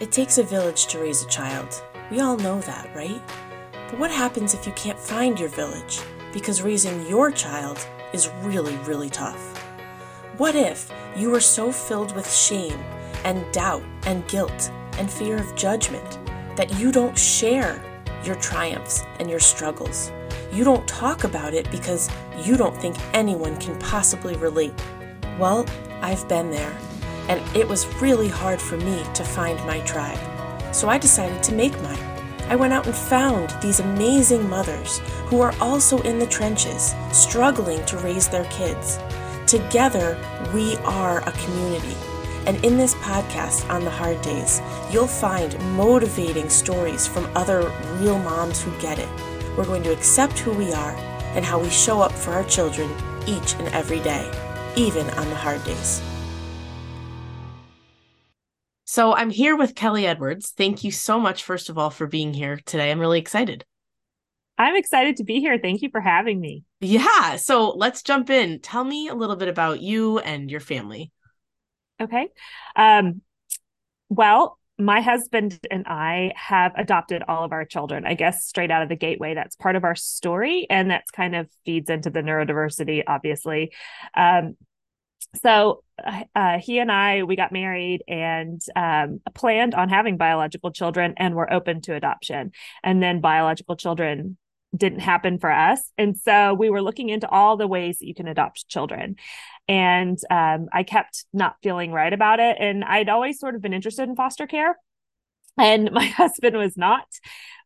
[0.00, 1.82] It takes a village to raise a child.
[2.08, 3.20] We all know that, right?
[3.90, 6.00] But what happens if you can't find your village?
[6.32, 9.58] Because raising your child is really, really tough.
[10.36, 12.78] What if you are so filled with shame
[13.24, 16.18] and doubt and guilt and fear of judgment
[16.54, 17.82] that you don't share
[18.22, 20.12] your triumphs and your struggles?
[20.52, 22.08] You don't talk about it because
[22.44, 24.74] you don't think anyone can possibly relate.
[25.40, 25.66] Well,
[26.02, 26.78] I've been there,
[27.28, 30.18] and it was really hard for me to find my tribe.
[30.74, 31.98] So I decided to make mine.
[32.48, 37.84] I went out and found these amazing mothers who are also in the trenches, struggling
[37.86, 38.98] to raise their kids.
[39.46, 40.18] Together,
[40.54, 41.94] we are a community.
[42.46, 48.18] And in this podcast on the hard days, you'll find motivating stories from other real
[48.18, 49.08] moms who get it.
[49.56, 50.94] We're going to accept who we are
[51.34, 52.90] and how we show up for our children
[53.26, 54.30] each and every day,
[54.76, 56.00] even on the hard days.
[58.90, 60.54] So I'm here with Kelly Edwards.
[60.56, 62.90] Thank you so much, first of all, for being here today.
[62.90, 63.66] I'm really excited.
[64.56, 65.58] I'm excited to be here.
[65.58, 66.64] Thank you for having me.
[66.80, 67.36] Yeah.
[67.36, 68.60] So let's jump in.
[68.60, 71.12] Tell me a little bit about you and your family.
[72.00, 72.28] Okay.
[72.76, 73.20] Um,
[74.08, 78.82] well, my husband and I have adopted all of our children, I guess, straight out
[78.82, 79.34] of the gateway.
[79.34, 80.66] That's part of our story.
[80.70, 83.70] And that's kind of feeds into the neurodiversity, obviously.
[84.14, 84.56] Um,
[85.36, 85.82] so
[86.34, 91.34] uh, he and I, we got married and um, planned on having biological children and
[91.34, 92.52] were open to adoption.
[92.82, 94.36] And then biological children
[94.76, 95.80] didn't happen for us.
[95.96, 99.16] And so we were looking into all the ways that you can adopt children.
[99.66, 102.56] And um, I kept not feeling right about it.
[102.58, 104.76] And I'd always sort of been interested in foster care.
[105.58, 107.06] And my husband was not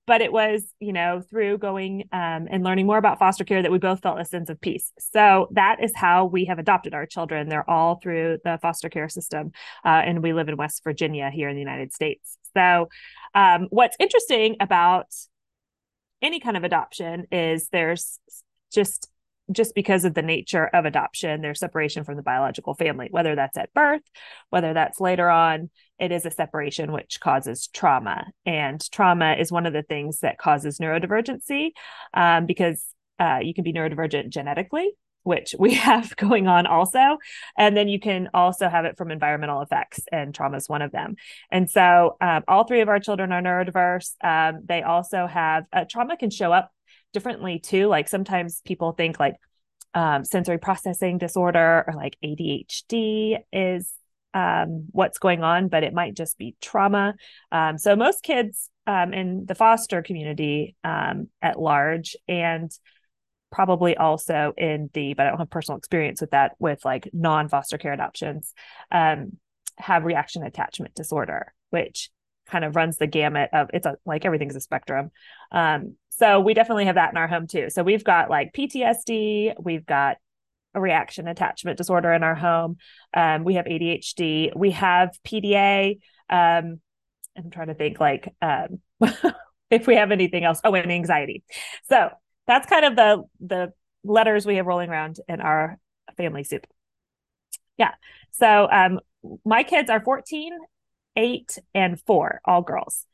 [0.06, 3.72] but it was you know through going um, and learning more about foster care that
[3.72, 4.92] we both felt a sense of peace.
[4.98, 7.48] So that is how we have adopted our children.
[7.48, 9.52] They're all through the foster care system
[9.84, 12.36] uh, and we live in west virginia here in the united states.
[12.56, 12.88] So
[13.34, 15.06] um, what's interesting about
[16.20, 18.18] any kind of adoption is there's
[18.72, 19.08] just
[19.52, 23.56] just because of the nature of adoption, their separation from the biological family, whether that's
[23.56, 24.02] at birth,
[24.50, 28.26] whether that's later on, it is a separation which causes trauma.
[28.44, 31.70] And trauma is one of the things that causes neurodivergency
[32.14, 32.84] um, because
[33.18, 34.90] uh, you can be neurodivergent genetically,
[35.22, 37.18] which we have going on also.
[37.56, 40.92] And then you can also have it from environmental effects, and trauma is one of
[40.92, 41.16] them.
[41.50, 44.14] And so um, all three of our children are neurodiverse.
[44.22, 46.72] Um, they also have uh, trauma can show up
[47.12, 47.86] differently too.
[47.88, 49.36] Like sometimes people think like
[49.94, 53.92] um, sensory processing disorder or like ADHD is
[54.34, 57.14] um, what's going on, but it might just be trauma.
[57.50, 62.70] Um, so most kids um, in the foster community um, at large and
[63.50, 67.48] probably also in the, but I don't have personal experience with that, with like non
[67.48, 68.54] foster care adoptions,
[68.90, 69.32] um,
[69.78, 72.10] have reaction attachment disorder, which
[72.48, 75.10] kind of runs the gamut of it's a, like everything's a spectrum.
[75.50, 77.70] Um, so we definitely have that in our home too.
[77.70, 80.16] So we've got like PTSD, we've got
[80.74, 82.76] a reaction attachment disorder in our home.
[83.14, 85.98] Um, we have ADHD, we have PDA.
[86.30, 86.80] Um,
[87.36, 88.80] I'm trying to think like um,
[89.70, 90.60] if we have anything else.
[90.64, 91.42] Oh, and anxiety.
[91.88, 92.10] So
[92.46, 93.72] that's kind of the the
[94.04, 95.78] letters we have rolling around in our
[96.16, 96.66] family soup.
[97.78, 97.92] Yeah.
[98.32, 99.00] So um,
[99.44, 100.52] my kids are 14
[101.16, 103.06] eight, and four, all girls.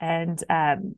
[0.00, 0.96] And um,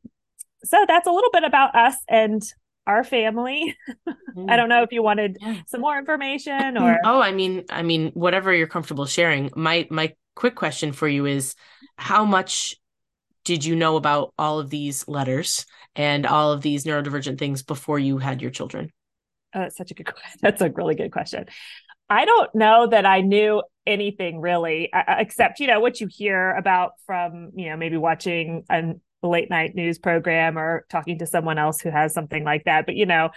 [0.65, 2.43] so that's a little bit about us and
[2.87, 3.77] our family.
[4.07, 4.57] I mm.
[4.57, 8.11] don't know if you wanted some more information mm, or Oh, I mean, I mean
[8.15, 9.51] whatever you're comfortable sharing.
[9.55, 11.55] My my quick question for you is
[11.97, 12.77] how much
[13.45, 17.99] did you know about all of these letters and all of these neurodivergent things before
[17.99, 18.91] you had your children?
[19.55, 20.39] Oh, that's such a good question.
[20.43, 21.47] That's a really good question.
[22.11, 26.09] I don't know that I knew anything really, uh, uh except, you know, what you
[26.11, 28.65] hear about from, you know, maybe watching
[29.23, 32.87] late night news program or talking to someone else who has something like that.
[32.87, 33.31] But, you know,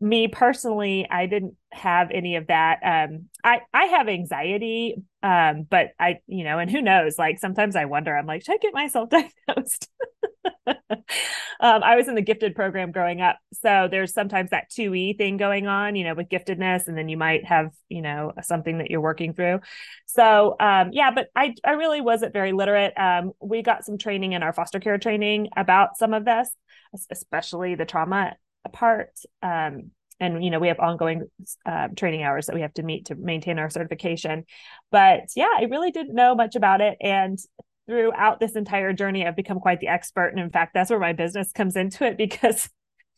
[0.00, 2.80] me personally, I didn't have any of that.
[2.82, 7.18] Um, I I have anxiety, um, but I, you know, and who knows?
[7.18, 8.16] Like sometimes I wonder.
[8.16, 9.08] I'm like, should I get myself
[9.46, 9.88] diagnosed?
[10.66, 10.74] um,
[11.60, 15.36] I was in the gifted program growing up, so there's sometimes that two E thing
[15.36, 18.90] going on, you know, with giftedness, and then you might have, you know, something that
[18.90, 19.60] you're working through.
[20.06, 22.92] So, um, yeah, but I I really wasn't very literate.
[22.96, 26.48] Um, we got some training in our foster care training about some of this,
[27.10, 29.12] especially the trauma apart.
[29.42, 29.92] Um,
[30.22, 31.28] and you know we have ongoing
[31.66, 34.44] uh, training hours that we have to meet to maintain our certification.
[34.90, 36.96] But yeah i really didn't know much about it.
[37.00, 37.38] And
[37.86, 40.28] throughout this entire journey i've become quite the expert.
[40.28, 42.70] And in fact that's where my business comes into it because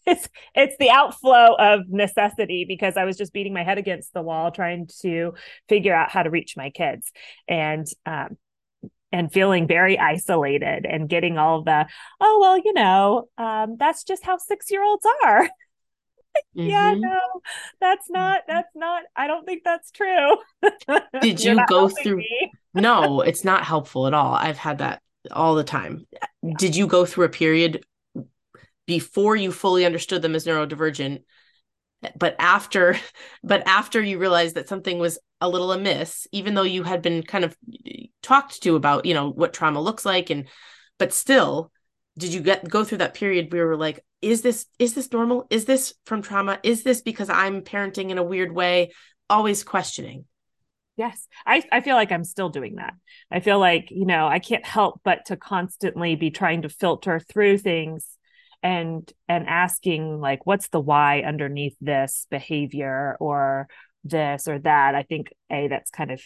[0.07, 4.21] it's it's the outflow of necessity because i was just beating my head against the
[4.21, 5.33] wall trying to
[5.67, 7.11] figure out how to reach my kids
[7.49, 8.37] and um,
[9.13, 11.87] and feeling very isolated and getting all the
[12.21, 15.49] oh well you know um, that's just how six year olds are
[16.57, 16.69] mm-hmm.
[16.69, 17.19] yeah no
[17.81, 18.57] that's not mm-hmm.
[18.57, 20.37] that's not i don't think that's true
[21.21, 22.23] did you go through
[22.75, 25.01] no it's not helpful at all i've had that
[25.31, 26.55] all the time yeah.
[26.59, 27.85] did you go through a period
[28.87, 31.23] before you fully understood them as neurodivergent
[32.17, 32.97] but after
[33.43, 37.23] but after you realized that something was a little amiss even though you had been
[37.23, 37.57] kind of
[38.23, 40.47] talked to about you know what trauma looks like and
[40.99, 41.71] but still
[42.17, 45.13] did you get go through that period where we were like is this is this
[45.13, 45.47] normal?
[45.51, 46.59] Is this from trauma?
[46.63, 48.93] Is this because i'm parenting in a weird way?
[49.29, 50.25] Always questioning.
[50.97, 51.29] Yes.
[51.47, 52.95] I i feel like i'm still doing that.
[53.31, 57.21] I feel like you know i can't help but to constantly be trying to filter
[57.21, 58.09] through things
[58.63, 63.69] and and asking like what's the why underneath this behavior or
[64.05, 64.95] this or that?
[64.95, 66.23] I think a that's kind of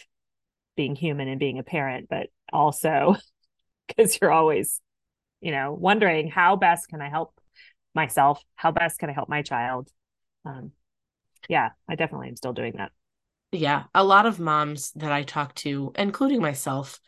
[0.77, 3.17] being human and being a parent but also
[3.87, 4.79] because you're always
[5.41, 7.33] you know wondering how best can i help
[7.95, 8.43] myself?
[8.55, 9.89] How best can i help my child?
[10.45, 10.71] Um
[11.47, 12.91] yeah i definitely am still doing that.
[13.51, 16.99] Yeah a lot of moms that i talk to including myself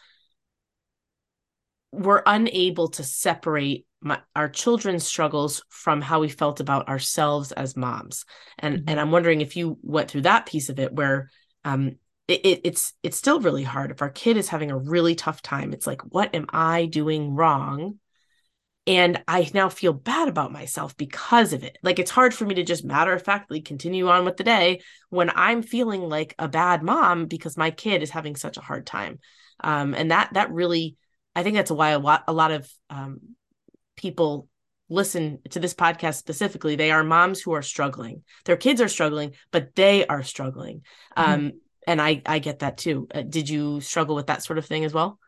[1.92, 7.76] were unable to separate my, our children's struggles from how we felt about ourselves as
[7.78, 8.26] moms.
[8.58, 8.90] And mm-hmm.
[8.90, 11.30] and i'm wondering if you went through that piece of it where
[11.64, 13.92] um it, it, it's it's still really hard.
[13.92, 17.36] If our kid is having a really tough time it's like what am i doing
[17.36, 18.00] wrong
[18.88, 21.78] and i now feel bad about myself because of it.
[21.84, 24.82] Like it's hard for me to just matter of factly continue on with the day
[25.10, 28.86] when i'm feeling like a bad mom because my kid is having such a hard
[28.86, 29.20] time.
[29.64, 30.98] Um and that that really
[31.36, 33.20] i think that's why a lot a lot of um
[33.96, 34.48] people
[34.90, 36.76] listen to this podcast specifically.
[36.76, 38.24] They are moms who are struggling.
[38.44, 40.82] Their kids are struggling but they are struggling.
[41.18, 41.32] Mm-hmm.
[41.32, 41.52] um
[41.88, 43.08] and i i get that too.
[43.14, 45.20] Uh, did you struggle with that sort of thing as well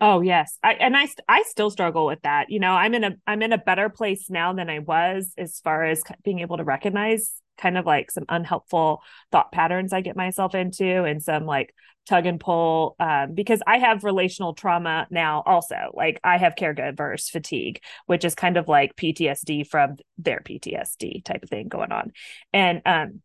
[0.00, 3.16] oh yes i and i i still struggle with that you know i'm in a
[3.26, 6.64] i'm in a better place now than i was as far as being able to
[6.64, 11.74] recognize kind of like some unhelpful thought patterns i get myself into and some like
[12.06, 15.92] tug and pull um, because I have relational trauma now also.
[15.94, 21.42] Like I have caregivers fatigue, which is kind of like PTSD from their PTSD type
[21.44, 22.12] of thing going on.
[22.52, 23.22] And um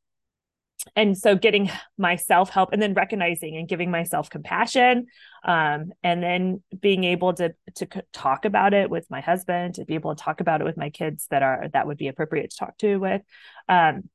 [0.95, 5.07] and so getting myself help and then recognizing and giving myself compassion
[5.43, 9.95] um, and then being able to to talk about it with my husband to be
[9.95, 12.57] able to talk about it with my kids that are that would be appropriate to
[12.57, 13.21] talk to with.
[13.69, 14.09] Um,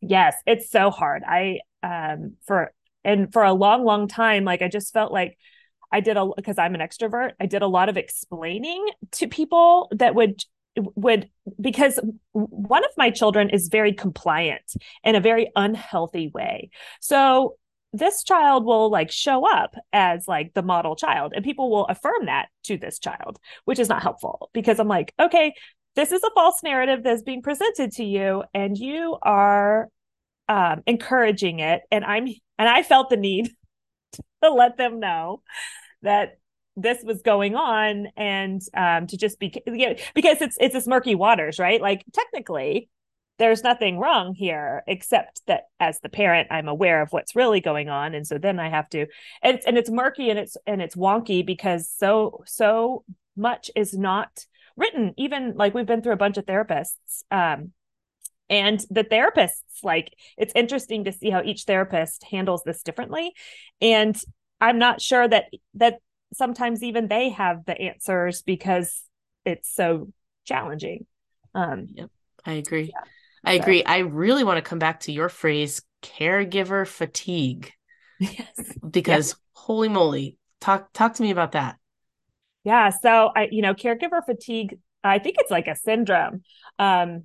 [0.00, 1.22] yes it's so hard.
[1.26, 2.72] I um for
[3.04, 5.36] and for a long long time like i just felt like
[5.92, 9.88] i did a because i'm an extrovert i did a lot of explaining to people
[9.92, 10.42] that would
[10.94, 11.28] would
[11.60, 11.98] because
[12.32, 16.70] one of my children is very compliant in a very unhealthy way.
[17.00, 17.56] So
[17.92, 22.26] this child will like show up as like the model child and people will affirm
[22.26, 25.54] that to this child which is not helpful because i'm like okay
[25.96, 29.88] this is a false narrative that's being presented to you and you are
[30.48, 32.26] um, encouraging it and i'm
[32.58, 33.50] and i felt the need
[34.42, 35.42] to let them know
[36.02, 36.38] that
[36.80, 40.86] this was going on and um, to just be you know, because it's it's this
[40.86, 41.80] murky waters right?
[41.80, 42.88] Like technically
[43.38, 47.88] there's nothing wrong here except that as the parent i'm aware of what's really going
[47.88, 48.14] on.
[48.14, 49.06] And so then i have to
[49.42, 53.04] and it's, and it's murky and it's and it's wonky because so so
[53.36, 55.14] much is not written.
[55.16, 57.72] Even like we've been through a bunch of therapists um,
[58.50, 63.32] and the therapists like it's interesting to see how each therapist handles this differently.
[63.80, 64.20] And
[64.60, 65.44] i'm not sure that
[65.74, 66.00] that
[66.32, 69.02] sometimes even they have the answers because
[69.44, 70.12] it's so
[70.44, 71.06] challenging.
[71.54, 72.10] Um yep
[72.44, 72.90] i agree.
[72.92, 73.00] yeah,
[73.44, 73.62] i so.
[73.62, 73.84] agree.
[73.84, 77.72] I really want to come back to your phrase caregiver fatigue.
[78.20, 78.72] Yes.
[78.88, 81.76] Because holy moly talk talk to me about that.
[82.64, 86.42] Yeah so i you know caregiver fatigue i think it's like a syndrome
[86.80, 87.22] um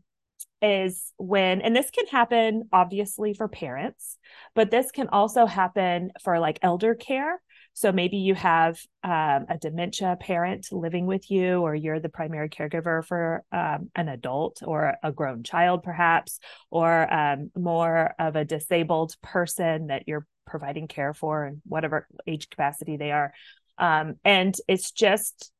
[0.64, 4.18] is when, and this can happen obviously for parents,
[4.56, 7.42] but this can also happen for like elder care.
[7.74, 12.50] So maybe you have um, a dementia parent living with you, or you're the primary
[12.50, 16.40] caregiver for um, an adult or a grown child, perhaps,
[16.70, 22.50] or um, more of a disabled person that you're providing care for in whatever age
[22.50, 23.34] capacity they are.
[23.78, 25.52] Um, and it's just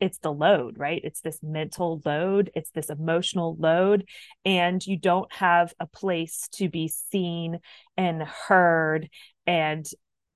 [0.00, 1.00] it's the load, right?
[1.02, 4.06] It's this mental load, it's this emotional load,
[4.44, 7.60] and you don't have a place to be seen
[7.96, 9.08] and heard
[9.46, 9.86] and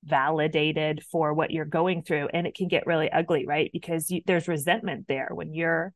[0.03, 2.29] validated for what you're going through.
[2.33, 3.69] And it can get really ugly, right?
[3.71, 5.93] Because you, there's resentment there when you're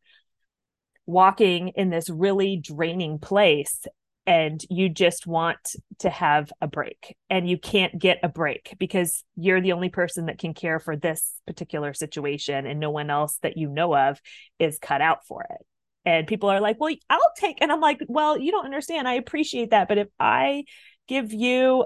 [1.05, 3.85] walking in this really draining place
[4.25, 9.23] and you just want to have a break and you can't get a break because
[9.35, 13.37] you're the only person that can care for this particular situation and no one else
[13.41, 14.21] that you know of
[14.59, 15.65] is cut out for it
[16.05, 19.15] and people are like well i'll take and i'm like well you don't understand i
[19.15, 20.63] appreciate that but if i
[21.07, 21.85] give you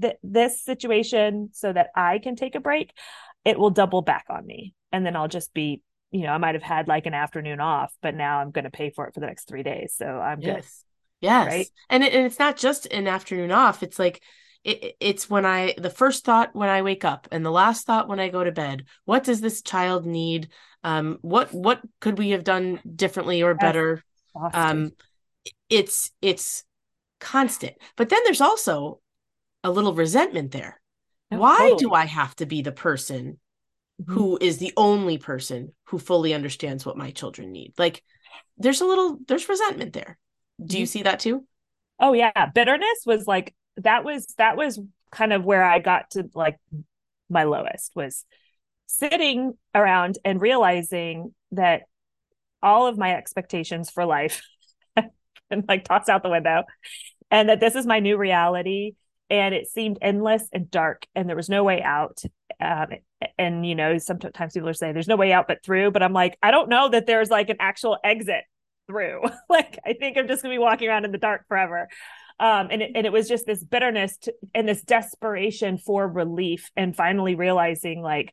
[0.00, 2.92] th- this situation so that i can take a break
[3.44, 4.74] it will double back on me.
[4.92, 7.92] And then i'll just be you know i might have had like an afternoon off
[8.02, 9.94] but now i'm going to pay for it for the next three days.
[9.96, 10.54] So i'm yes.
[11.20, 11.26] good.
[11.26, 11.46] Yes.
[11.46, 11.66] Right?
[11.88, 13.84] and, it, and it's not just an afternoon off.
[13.84, 14.20] It's like
[14.64, 18.08] it, it's when i the first thought when i wake up and the last thought
[18.08, 20.48] when i go to bed what does this child need?
[20.84, 24.02] Um what what could we have done differently or better?
[24.54, 24.92] um
[25.68, 26.64] it's it's
[27.22, 29.00] constant but then there's also
[29.64, 30.80] a little resentment there
[31.30, 31.78] oh, why totally.
[31.78, 33.38] do i have to be the person
[34.00, 34.12] mm-hmm.
[34.12, 38.02] who is the only person who fully understands what my children need like
[38.58, 40.18] there's a little there's resentment there
[40.64, 40.88] do you mm-hmm.
[40.88, 41.46] see that too
[42.00, 44.80] oh yeah bitterness was like that was that was
[45.12, 46.58] kind of where i got to like
[47.30, 48.24] my lowest was
[48.86, 51.82] sitting around and realizing that
[52.62, 54.42] all of my expectations for life
[55.52, 56.64] and like tossed out the window.
[57.30, 58.92] And that this is my new reality
[59.30, 62.22] and it seemed endless and dark and there was no way out.
[62.60, 62.88] Um,
[63.38, 66.12] and you know sometimes people are saying there's no way out but through but i'm
[66.12, 68.44] like i don't know that there's like an actual exit
[68.88, 69.22] through.
[69.48, 71.88] Like i think i'm just gonna be walking around in the dark forever.
[72.40, 76.70] Um, and, it, and it was just this bitterness to, and this desperation for relief
[76.76, 78.32] and finally realizing like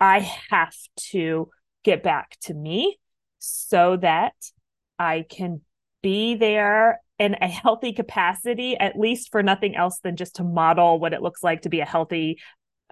[0.00, 0.18] I
[0.50, 0.74] have
[1.10, 1.48] to
[1.84, 2.98] get back to me
[3.38, 4.34] so that
[4.98, 5.60] I can
[6.04, 11.00] be there in a healthy capacity, at least for nothing else than just to model
[11.00, 12.38] what it looks like to be a healthy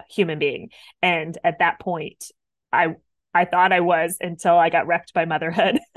[0.09, 0.69] human being.
[1.03, 2.25] And at that point,
[2.73, 2.95] I
[3.33, 5.79] I thought I was until I got wrecked by motherhood.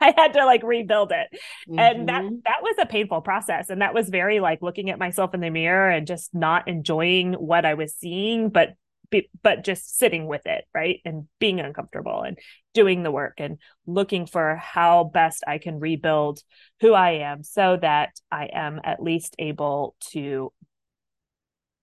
[0.00, 1.28] I had to like rebuild it.
[1.68, 1.78] Mm-hmm.
[1.78, 2.36] And that mm-hmm.
[2.44, 3.70] that was a painful process.
[3.70, 7.32] And that was very like looking at myself in the mirror and just not enjoying
[7.32, 8.74] what I was seeing, but
[9.10, 11.00] be, but just sitting with it, right?
[11.04, 12.38] And being uncomfortable and
[12.74, 16.40] doing the work and looking for how best I can rebuild
[16.80, 20.52] who I am so that I am at least able to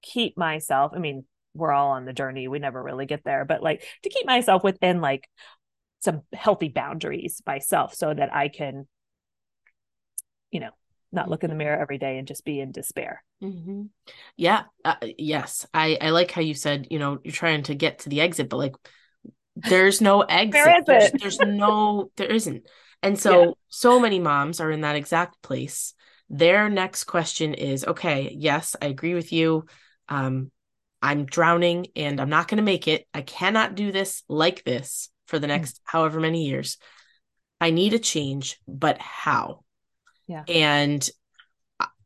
[0.02, 0.92] keep myself.
[0.96, 2.48] I mean, we're all on the journey.
[2.48, 5.28] We never really get there, but like to keep myself within like
[6.00, 8.88] some healthy boundaries myself so that I can,
[10.52, 10.72] you know,
[11.12, 13.24] not look in the mirror every day and just be in despair.
[13.44, 13.84] Mm-hmm.
[14.38, 14.64] Yeah.
[14.84, 15.66] Uh, yes.
[15.74, 18.50] I, I like how you said, you know, you're trying to get to the exit,
[18.50, 18.76] but like
[19.56, 20.52] there's no exit.
[20.54, 20.88] there isn't.
[20.88, 22.68] There's, there's no, there isn't.
[23.02, 23.52] And so, yeah.
[23.70, 25.94] so many moms are in that exact place.
[26.30, 29.66] Their next question is, okay, yes, I agree with you.
[30.10, 30.52] Um,
[31.02, 33.08] I'm drowning and I'm not going to make it.
[33.14, 35.52] I cannot do this like this for the mm.
[35.52, 35.98] next mm-hmm.
[35.98, 36.78] however many years.
[37.62, 39.65] I need a change, but how?
[40.28, 40.44] Yeah.
[40.48, 41.08] And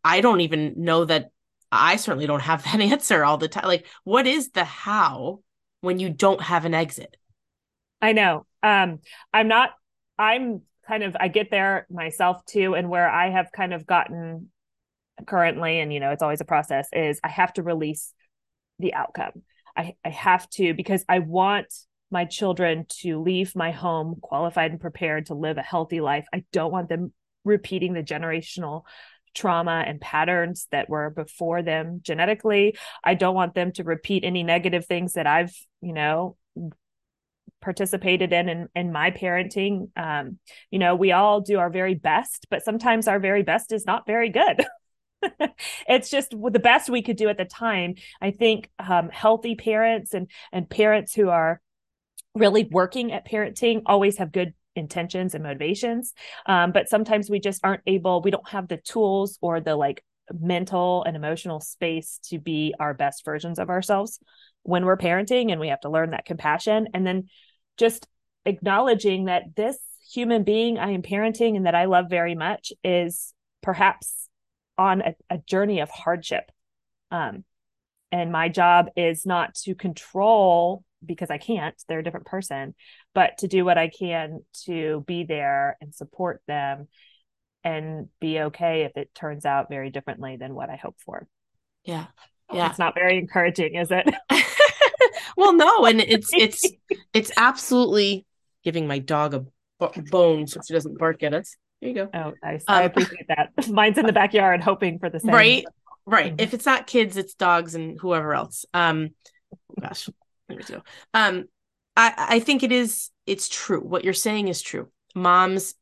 [0.03, 1.29] I don't even know that
[1.71, 3.65] I certainly don't have that answer all the time.
[3.65, 5.41] Like, what is the how
[5.81, 7.15] when you don't have an exit?
[8.01, 8.45] I know.
[8.63, 8.99] Um,
[9.33, 9.71] I'm not,
[10.17, 12.75] I'm kind of, I get there myself too.
[12.75, 14.49] And where I have kind of gotten
[15.25, 18.13] currently, and you know, it's always a process, is I have to release
[18.79, 19.43] the outcome.
[19.75, 21.73] I, I have to, because I want
[22.11, 26.25] my children to leave my home qualified and prepared to live a healthy life.
[26.33, 28.83] I don't want them repeating the generational
[29.33, 32.77] trauma and patterns that were before them genetically.
[33.03, 36.35] I don't want them to repeat any negative things that I've, you know,
[37.61, 39.89] participated in in, in my parenting.
[39.97, 40.39] Um,
[40.71, 44.05] you know, we all do our very best, but sometimes our very best is not
[44.07, 44.65] very good.
[45.87, 47.95] it's just the best we could do at the time.
[48.21, 51.61] I think um, healthy parents and and parents who are
[52.35, 56.13] really working at parenting always have good intentions and motivations
[56.45, 60.03] um, but sometimes we just aren't able we don't have the tools or the like
[60.39, 64.19] mental and emotional space to be our best versions of ourselves
[64.63, 67.27] when we're parenting and we have to learn that compassion and then
[67.77, 68.07] just
[68.45, 69.77] acknowledging that this
[70.11, 74.29] human being I am parenting and that I love very much is perhaps
[74.77, 76.51] on a, a journey of hardship.
[77.11, 77.43] Um,
[78.11, 82.75] and my job is not to control because I can't, they're a different person,
[83.13, 86.87] but to do what I can to be there and support them
[87.63, 91.27] and be okay if it turns out very differently than what I hope for.
[91.83, 92.07] Yeah.
[92.51, 92.69] Yeah.
[92.69, 94.07] It's not very encouraging, is it?
[95.37, 96.63] well, no, and it's it's
[97.13, 98.25] it's absolutely
[98.63, 101.55] giving my dog a b- bone so she doesn't bark at us.
[101.81, 102.09] There you go.
[102.13, 102.63] Oh, nice.
[102.67, 103.51] Um, I appreciate that.
[103.69, 105.31] Mine's in the backyard hoping for the same.
[105.31, 105.65] Right.
[106.05, 106.33] Right.
[106.33, 106.39] Mm-hmm.
[106.39, 108.65] If it's not kids, it's dogs and whoever else.
[108.73, 109.11] Um
[109.79, 110.09] gosh,
[110.49, 110.81] there we go.
[111.13, 111.45] Um
[111.95, 113.79] I I think it is it's true.
[113.79, 114.89] What you're saying is true.
[115.15, 115.75] Moms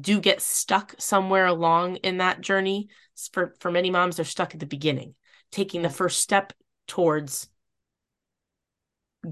[0.00, 2.88] do get stuck somewhere along in that journey.
[3.32, 5.14] For for many moms, they're stuck at the beginning,
[5.50, 6.52] taking the first step
[6.86, 7.48] towards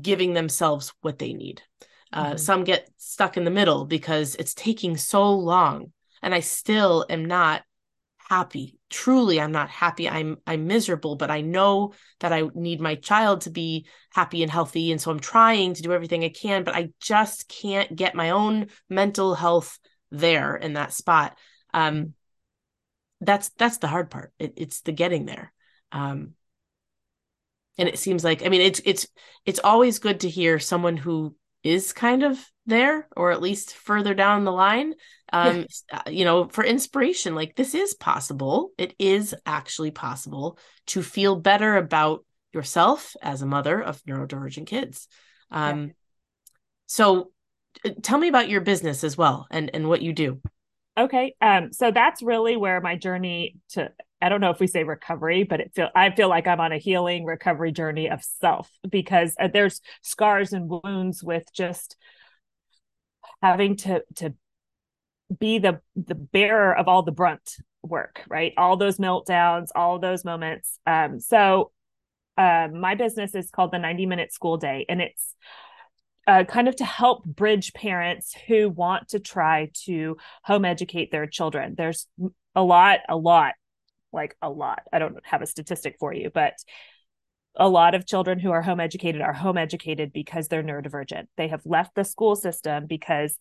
[0.00, 1.62] giving themselves what they need.
[2.12, 2.36] Uh, mm-hmm.
[2.36, 7.24] Some get stuck in the middle because it's taking so long, and I still am
[7.24, 7.62] not
[8.30, 8.78] happy.
[8.90, 10.08] Truly, I'm not happy.
[10.08, 14.50] I'm I'm miserable, but I know that I need my child to be happy and
[14.50, 18.14] healthy, and so I'm trying to do everything I can, but I just can't get
[18.14, 19.80] my own mental health
[20.12, 21.36] there in that spot.
[21.74, 22.14] Um,
[23.20, 24.32] that's that's the hard part.
[24.38, 25.52] It, it's the getting there.
[25.90, 26.34] Um,
[27.78, 29.08] and it seems like I mean it's it's
[29.44, 31.34] it's always good to hear someone who
[31.64, 32.38] is kind of
[32.70, 34.94] there or at least further down the line
[35.32, 35.98] um yeah.
[35.98, 41.36] Uh, you know for inspiration like this is possible it is actually possible to feel
[41.36, 45.06] better about yourself as a mother of neurodivergent kids
[45.50, 45.92] um yeah.
[46.86, 47.30] so
[47.84, 50.40] uh, tell me about your business as well and and what you do
[50.98, 53.90] okay um so that's really where my journey to
[54.22, 56.72] I don't know if we say recovery, but it feel I feel like I'm on
[56.72, 61.96] a healing recovery journey of self because uh, there's scars and wounds with just
[63.42, 64.34] having to to
[65.38, 68.52] be the the bearer of all the brunt work, right?
[68.56, 70.78] All those meltdowns, all those moments.
[70.86, 71.70] Um, so
[72.36, 75.34] uh, my business is called the 90 minute school day, and it's
[76.26, 81.26] uh, kind of to help bridge parents who want to try to home educate their
[81.26, 81.74] children.
[81.76, 82.06] There's
[82.54, 83.54] a lot, a lot
[84.12, 84.82] like a lot.
[84.92, 86.54] I don't have a statistic for you, but
[87.56, 91.26] a lot of children who are home educated are home educated because they're neurodivergent.
[91.36, 93.36] They have left the school system because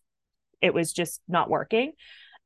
[0.61, 1.93] it was just not working.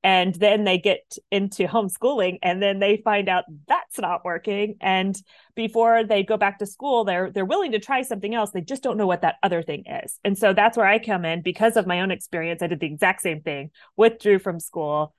[0.05, 4.75] And then they get into homeschooling and then they find out that's not working.
[4.81, 5.15] And
[5.55, 8.51] before they go back to school, they're they're willing to try something else.
[8.51, 10.19] They just don't know what that other thing is.
[10.25, 12.61] And so that's where I come in because of my own experience.
[12.61, 15.15] I did the exact same thing, withdrew from school,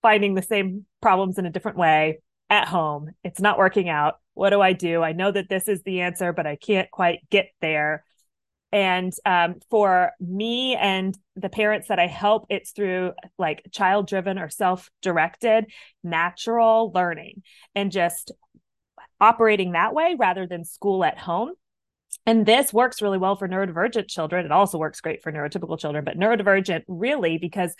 [0.00, 3.10] finding the same problems in a different way at home.
[3.24, 4.20] It's not working out.
[4.34, 5.02] What do I do?
[5.02, 8.04] I know that this is the answer, but I can't quite get there.
[8.72, 14.36] And um, for me and the parents that I help, it's through like child driven
[14.36, 15.66] or self directed
[16.02, 17.44] natural learning
[17.76, 18.32] and just
[19.20, 21.52] operating that way rather than school at home.
[22.26, 24.44] And this works really well for neurodivergent children.
[24.44, 27.74] It also works great for neurotypical children, but neurodivergent really because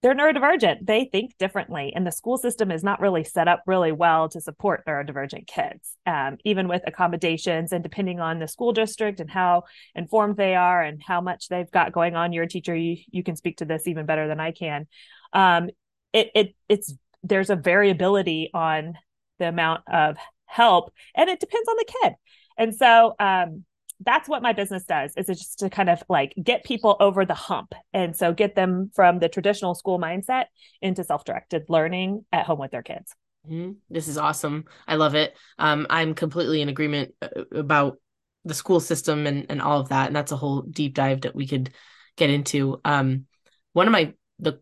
[0.00, 0.86] they're neurodivergent.
[0.86, 4.40] They think differently, and the school system is not really set up really well to
[4.40, 9.64] support neurodivergent kids, um, even with accommodations and depending on the school district and how
[9.96, 12.32] informed they are and how much they've got going on.
[12.32, 14.86] You're a teacher; you you can speak to this even better than I can.
[15.32, 15.70] Um,
[16.12, 18.94] it it it's there's a variability on
[19.38, 22.12] the amount of help, and it depends on the kid.
[22.56, 23.64] And so, um,
[24.04, 27.24] that's what my business does is it's just to kind of like get people over
[27.24, 27.74] the hump.
[27.92, 30.44] And so get them from the traditional school mindset
[30.80, 33.14] into self-directed learning at home with their kids.
[33.48, 33.72] Mm-hmm.
[33.88, 34.64] this is awesome.
[34.86, 35.34] I love it.
[35.58, 37.98] Um, i'm completely in agreement uh, about
[38.44, 41.34] the school system and, and all of that and that's a whole deep dive that
[41.34, 41.72] we could
[42.16, 42.80] get into.
[42.84, 43.26] Um,
[43.72, 44.60] one of my the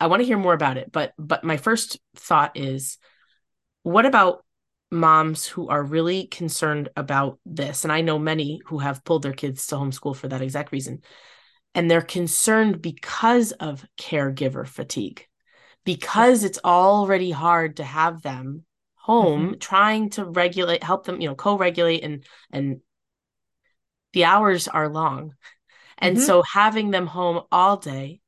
[0.00, 2.98] i want to hear more about it but but my first thought is
[3.82, 4.44] what about
[4.90, 9.32] moms who are really concerned about this and i know many who have pulled their
[9.32, 11.00] kids to homeschool for that exact reason
[11.74, 15.26] and they're concerned because of caregiver fatigue
[15.84, 19.58] because it's already hard to have them home mm-hmm.
[19.58, 22.80] trying to regulate help them you know co-regulate and and
[24.14, 25.34] the hours are long
[25.98, 26.24] and mm-hmm.
[26.24, 28.20] so having them home all day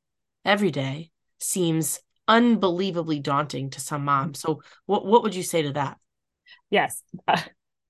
[0.44, 5.72] every day seems unbelievably daunting to some moms so what what would you say to
[5.72, 5.98] that
[6.70, 7.40] yes uh,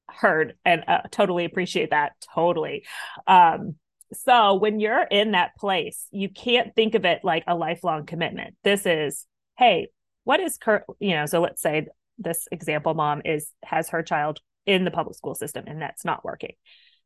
[0.08, 2.84] heard and uh, totally appreciate that totally.
[3.26, 3.76] Um
[4.12, 8.56] so when you're in that place you can't think of it like a lifelong commitment.
[8.64, 9.26] This is
[9.58, 9.88] hey
[10.24, 11.86] what is current you know so let's say
[12.18, 16.24] this example mom is has her child in the public school system and that's not
[16.24, 16.54] working.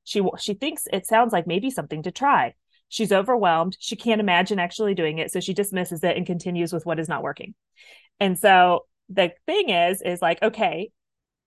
[0.05, 2.55] She she thinks it sounds like maybe something to try.
[2.89, 3.77] She's overwhelmed.
[3.81, 7.09] She can't imagine actually doing it so she dismisses it and continues with what is
[7.09, 7.55] not working.
[8.21, 10.91] And so the thing is is like okay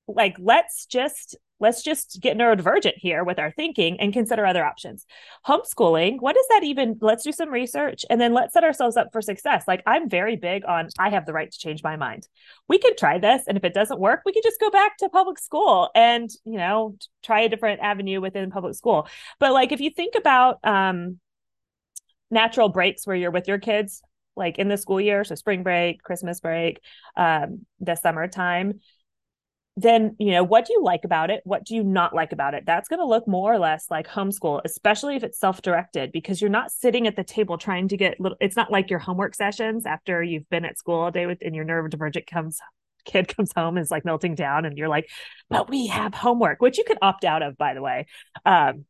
[0.07, 5.05] like let's just let's just get neurodivergent here with our thinking and consider other options.
[5.45, 9.09] Homeschooling what is that even let's do some research and then let's set ourselves up
[9.11, 9.65] for success.
[9.67, 12.27] Like i'm very big on i have the right to change my mind.
[12.67, 15.09] We can try this and if it doesn't work we can just go back to
[15.09, 19.07] public school and you know try a different avenue within public school.
[19.39, 21.19] But like if you think about um
[22.29, 24.01] natural breaks where you're with your kids
[24.35, 26.79] like in the school year so spring break christmas break
[27.15, 28.79] um the summertime
[29.77, 31.41] then you know what do you like about it?
[31.45, 32.65] What do you not like about it?
[32.65, 36.49] That's going to look more or less like homeschool especially if it's self-directed because you're
[36.49, 39.85] not sitting at the table trying to get little it's not like your homework sessions
[39.85, 42.59] after you've been at school all day with and your neurodivergent comes
[43.05, 45.07] kid comes home is like melting down and you're like
[45.49, 48.07] but we have homework which you can opt out of by the way.
[48.45, 48.85] Um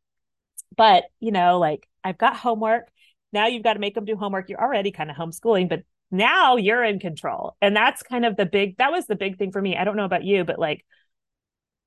[0.76, 2.88] but you know like i've got homework.
[3.30, 4.48] Now you've got to make them do homework.
[4.48, 7.56] You're already kind of homeschooling but now you're in control.
[7.60, 9.76] And that's kind of the big that was the big thing for me.
[9.76, 10.84] I don't know about you but like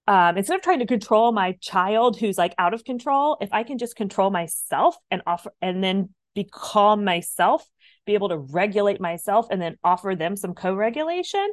[0.07, 3.63] um instead of trying to control my child who's like out of control if i
[3.63, 7.65] can just control myself and offer and then be calm myself
[8.05, 11.47] be able to regulate myself and then offer them some co-regulation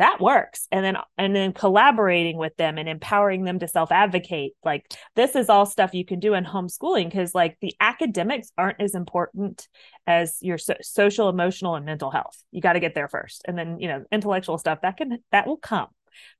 [0.00, 0.66] that works.
[0.72, 5.36] And then and then collaborating with them and empowering them to self advocate like this
[5.36, 9.68] is all stuff you can do in homeschooling because like the academics aren't as important
[10.06, 12.42] as your so- social emotional and mental health.
[12.50, 13.42] You got to get there first.
[13.46, 15.88] And then you know intellectual stuff that can that will come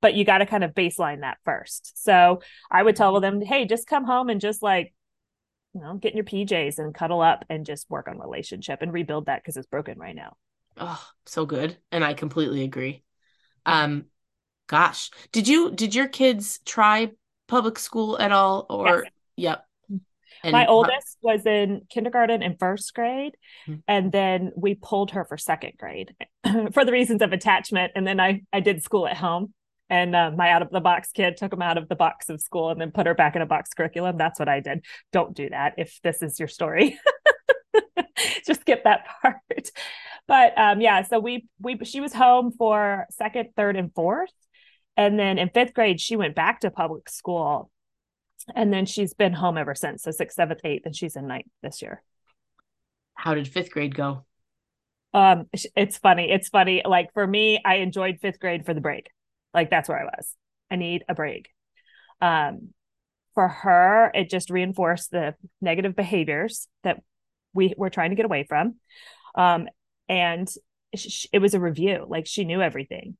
[0.00, 2.02] but you got to kind of baseline that first.
[2.02, 4.94] So i would tell them hey just come home and just like
[5.74, 8.92] you know get in your pjs and cuddle up and just work on relationship and
[8.92, 10.36] rebuild that because it's broken right now.
[10.78, 11.76] Oh so good.
[11.92, 13.04] And i completely agree
[13.66, 14.06] um,
[14.66, 17.10] gosh, did you did your kids try
[17.48, 18.66] public school at all?
[18.70, 19.12] Or yes.
[19.36, 19.64] yep.
[20.42, 23.36] And my oldest was in kindergarten and first grade,
[23.68, 23.80] mm-hmm.
[23.86, 26.14] and then we pulled her for second grade
[26.72, 27.92] for the reasons of attachment.
[27.94, 29.52] And then I I did school at home,
[29.90, 32.40] and uh, my out of the box kid took them out of the box of
[32.40, 34.16] school and then put her back in a box curriculum.
[34.16, 34.84] That's what I did.
[35.12, 36.98] Don't do that if this is your story.
[38.46, 39.36] Just skip that part
[40.30, 44.30] but um, yeah, so we we she was home for second, third, and fourth,
[44.96, 47.68] and then in fifth grade she went back to public school,
[48.54, 50.04] and then she's been home ever since.
[50.04, 52.04] So sixth, seventh, eighth, and she's in ninth this year.
[53.14, 54.24] How did fifth grade go?
[55.12, 56.30] Um, it's funny.
[56.30, 56.82] It's funny.
[56.86, 59.10] Like for me, I enjoyed fifth grade for the break.
[59.52, 60.36] Like that's where I was.
[60.70, 61.48] I need a break.
[62.20, 62.68] Um,
[63.34, 67.02] for her, it just reinforced the negative behaviors that
[67.52, 68.76] we were trying to get away from.
[69.34, 69.66] Um,
[70.10, 70.52] and
[71.32, 73.16] it was a review like she knew everything.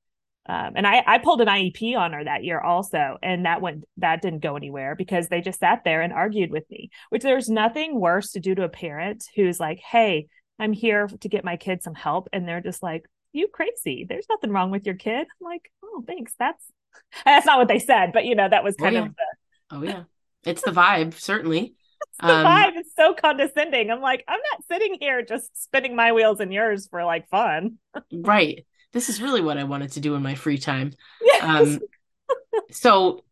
[0.47, 3.85] Um, and I, I pulled an iep on her that year also and that went
[3.99, 7.49] that didn't go anywhere because they just sat there and argued with me which there's
[7.49, 10.27] nothing worse to do to a parent who's like hey
[10.59, 14.07] i'm here to get my kid some help and they're just like you crazy.
[14.09, 15.21] There's nothing wrong with your kid.
[15.21, 16.33] I'm like oh thanks.
[16.39, 16.65] That's
[17.25, 19.07] that's not what they said but you know that was oh, kind oh, yeah.
[19.07, 20.03] of the oh yeah.
[20.45, 21.75] It's the vibe certainly
[22.21, 23.91] the um, vibe is so condescending.
[23.91, 27.79] I'm like, I'm not sitting here just spinning my wheels and yours for like fun.
[28.13, 28.67] right.
[28.93, 30.93] This is really what I wanted to do in my free time.
[31.23, 31.43] Yes.
[31.43, 31.81] Um,
[32.73, 33.25] so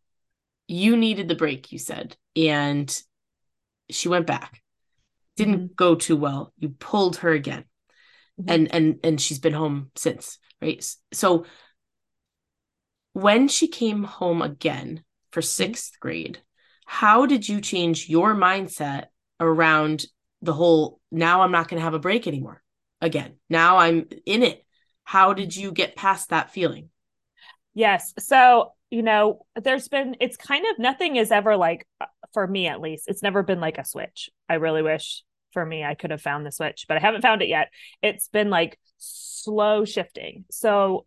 [0.67, 2.95] you needed the break, you said, and
[3.89, 4.61] she went back.
[5.35, 5.73] Didn't mm-hmm.
[5.75, 6.53] go too well.
[6.57, 7.65] You pulled her again.
[8.39, 8.49] Mm-hmm.
[8.49, 10.83] And and and she's been home since, right?
[11.11, 11.45] So
[13.13, 15.99] when she came home again for 6th mm-hmm.
[15.99, 16.39] grade,
[16.91, 19.05] how did you change your mindset
[19.39, 20.07] around
[20.41, 22.63] the whole now I'm not going to have a break anymore
[22.99, 23.35] again?
[23.47, 24.65] Now I'm in it.
[25.03, 26.89] How did you get past that feeling?
[27.75, 28.15] Yes.
[28.17, 32.65] So, you know, there's been, it's kind of nothing is ever like, uh, for me
[32.65, 34.31] at least, it's never been like a switch.
[34.49, 35.23] I really wish
[35.53, 37.69] for me I could have found the switch, but I haven't found it yet.
[38.01, 40.45] It's been like slow shifting.
[40.49, 41.05] So,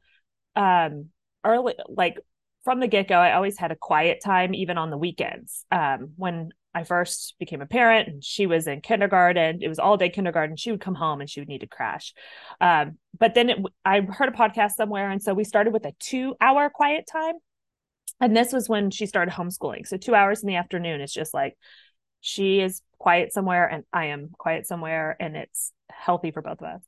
[0.54, 1.08] um,
[1.44, 2.18] early, like
[2.64, 5.64] from the get go, I always had a quiet time, even on the weekends.
[5.70, 9.96] Um, when I first became a parent and she was in kindergarten, it was all
[9.96, 10.56] day kindergarten.
[10.56, 12.14] She would come home and she would need to crash.
[12.60, 15.10] Um, but then it, I heard a podcast somewhere.
[15.10, 17.34] And so we started with a two hour quiet time.
[18.20, 19.86] And this was when she started homeschooling.
[19.86, 21.56] So two hours in the afternoon is just like
[22.20, 25.16] she is quiet somewhere and I am quiet somewhere.
[25.18, 26.82] And it's healthy for both of us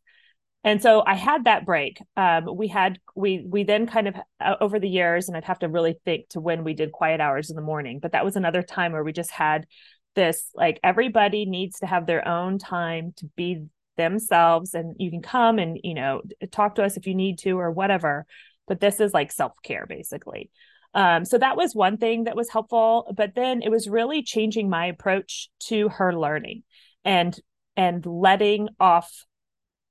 [0.64, 2.00] and so i had that break.
[2.16, 5.60] Um, we had we we then kind of uh, over the years and i'd have
[5.60, 8.36] to really think to when we did quiet hours in the morning but that was
[8.36, 9.66] another time where we just had
[10.14, 15.22] this like everybody needs to have their own time to be themselves and you can
[15.22, 18.26] come and you know talk to us if you need to or whatever
[18.66, 20.50] but this is like self-care basically.
[20.94, 24.70] Um, so that was one thing that was helpful but then it was really changing
[24.70, 26.62] my approach to her learning
[27.04, 27.38] and
[27.76, 29.10] and letting off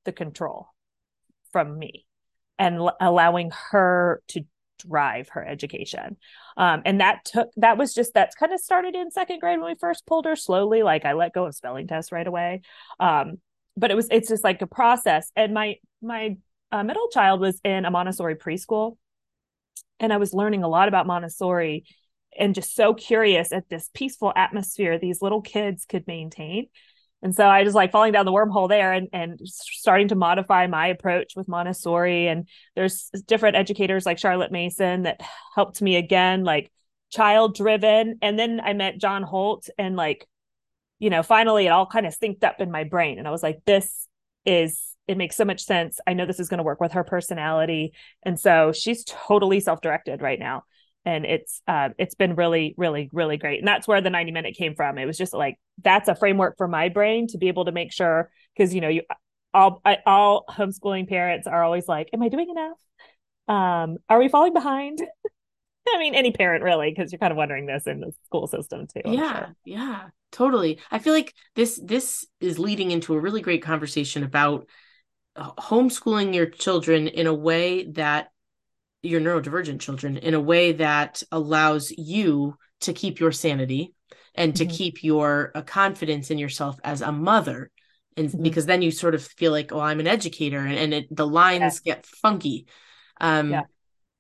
[0.06, 0.68] the control
[1.52, 2.06] from me
[2.58, 4.42] and l- allowing her to
[4.80, 6.18] drive her education.
[6.58, 9.70] Um, and that took that was just that's kind of started in second grade when
[9.70, 10.84] we first pulled her slowly.
[10.84, 12.62] Like I let go of spelling tests right away.
[13.00, 13.38] Um,
[13.78, 15.32] but it was it's just like a process.
[15.36, 16.38] And my my
[16.72, 18.98] uh, middle child was in a Montessori preschool,
[20.00, 21.86] and I was learning a lot about Montessori
[22.38, 26.68] and just so curious at this peaceful atmosphere these little kids could maintain
[27.24, 30.68] And so I was like falling down the wormhole there and, and starting to modify
[30.68, 32.28] my approach with Montessori.
[32.28, 35.22] And there's different educators like Charlotte Mason that
[35.56, 36.70] helped me again, like
[37.10, 38.20] child driven.
[38.22, 40.28] And then I met John Holt and like,
[41.00, 43.18] you know, finally it all kind of synced up in my brain.
[43.20, 44.08] And I was like, this
[44.46, 46.00] is it makes so much sense.
[46.08, 47.94] I know this is going to work with her personality.
[48.24, 50.64] And so she's totally self-directed right now.
[51.06, 53.60] And it's uh, it's been really, really, really great.
[53.60, 54.98] And that's where the 90 minute came from.
[54.98, 57.92] It was just like that's a framework for my brain to be able to make
[57.92, 59.02] sure because you know, you
[59.54, 62.78] all I, all homeschooling parents are always like, Am I doing enough?
[63.48, 65.00] Um, are we falling behind?
[65.88, 68.88] I mean, any parent really, because you're kind of wondering this in the school system
[68.88, 69.02] too.
[69.06, 69.56] yeah, sure.
[69.66, 70.80] yeah, totally.
[70.90, 74.70] I feel like this this is leading into a really great conversation about
[75.38, 78.30] homeschooling your children in a way that
[79.04, 83.94] your neurodivergent children in a way that allows you to keep your sanity
[84.34, 84.74] and to mm-hmm.
[84.74, 87.70] keep your uh, confidence in yourself as a mother
[88.18, 88.42] and mm-hmm.
[88.42, 91.28] because then you sort of feel like oh i'm an educator and, and it, the
[91.28, 91.96] lines yeah.
[91.96, 92.66] get funky
[93.22, 93.62] um, yeah.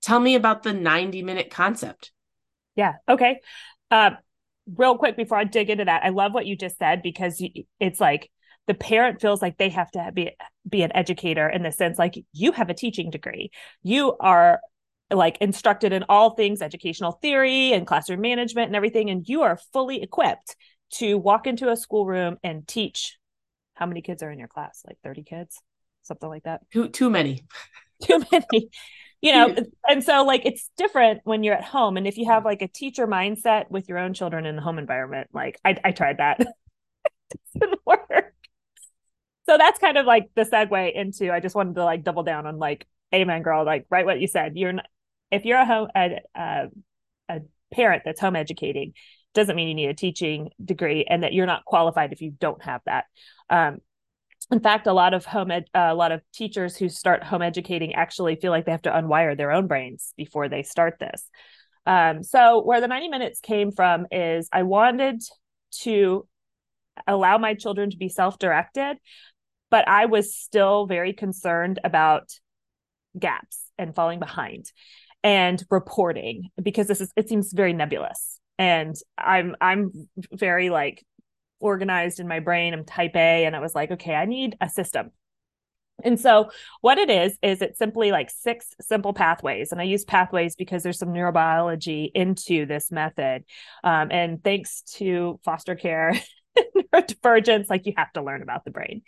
[0.01, 2.11] tell me about the 90 minute concept
[2.75, 3.39] yeah okay
[3.89, 4.11] uh,
[4.75, 7.43] real quick before i dig into that i love what you just said because
[7.79, 8.29] it's like
[8.67, 10.31] the parent feels like they have to be
[10.67, 14.61] be an educator in the sense like you have a teaching degree you are
[15.11, 19.59] like instructed in all things educational theory and classroom management and everything and you are
[19.71, 20.55] fully equipped
[20.91, 23.17] to walk into a schoolroom and teach.
[23.75, 24.83] How many kids are in your class?
[24.85, 25.59] Like 30 kids?
[26.03, 26.61] Something like that?
[26.71, 27.45] Too too many.
[28.03, 28.69] Too many.
[29.21, 29.55] You know
[29.87, 32.47] and so like it's different when you're at home and if you have mm.
[32.47, 35.91] like a teacher mindset with your own children in the home environment like i, I
[35.91, 36.39] tried that.
[37.55, 38.35] It doesn't work.
[39.47, 42.45] So that's kind of like the segue into i just wanted to like double down
[42.45, 44.55] on like amen girl like right what you said.
[44.55, 44.85] You're not,
[45.33, 46.67] if you're a home a, a,
[47.29, 47.39] a
[47.73, 48.93] parent that's home educating
[49.33, 52.63] doesn't mean you need a teaching degree and that you're not qualified if you don't
[52.63, 53.05] have that.
[53.49, 53.79] Um,
[54.51, 57.41] in fact a lot of home ed, uh, a lot of teachers who start home
[57.41, 61.27] educating actually feel like they have to unwire their own brains before they start this.
[61.85, 65.21] Um, so where the 90 minutes came from is i wanted
[65.81, 66.25] to
[67.07, 68.97] allow my children to be self-directed
[69.73, 72.29] but I was still very concerned about
[73.17, 74.71] gaps and falling behind
[75.23, 78.39] and reporting because this is it seems very nebulous.
[78.59, 81.03] And i'm i'm very like
[81.59, 82.73] organized in my brain.
[82.73, 85.11] I'm type a and i was like okay i need a system.
[86.03, 86.49] And so
[86.81, 89.71] what it is is it's simply like six simple pathways.
[89.71, 93.45] And i use pathways because there's some neurobiology into this method.
[93.83, 98.71] Um, and thanks to foster care and neurodivergence like you have to learn about the
[98.71, 99.03] brain.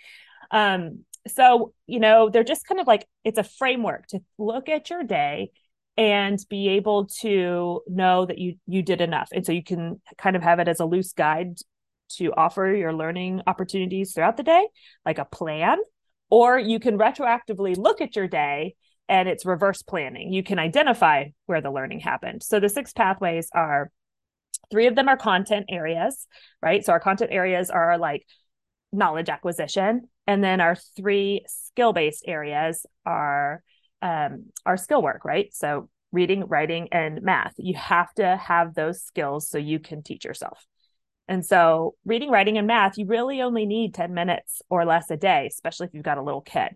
[0.52, 4.90] Um, so, you know, they're just kind of like it's a framework to look at
[4.90, 5.52] your day
[5.98, 9.30] and be able to know that you you did enough.
[9.32, 11.58] And so you can kind of have it as a loose guide
[12.18, 14.68] to offer your learning opportunities throughout the day,
[15.06, 15.78] like a plan,
[16.30, 18.76] or you can retroactively look at your day
[19.08, 20.34] and it's reverse planning.
[20.34, 22.44] You can identify where the learning happened.
[22.44, 23.92] So the six pathways are
[24.72, 26.28] three of them are content areas,
[26.62, 26.84] right?
[26.84, 28.26] So our content areas are like
[28.92, 30.10] knowledge acquisition.
[30.28, 33.62] And then our three skill based areas are
[34.06, 35.52] um, our skill work, right?
[35.52, 37.54] So reading, writing, and math.
[37.58, 40.64] You have to have those skills so you can teach yourself.
[41.28, 45.18] And so, reading, writing, and math, you really only need 10 minutes or less a
[45.18, 46.70] day, especially if you've got a little kid.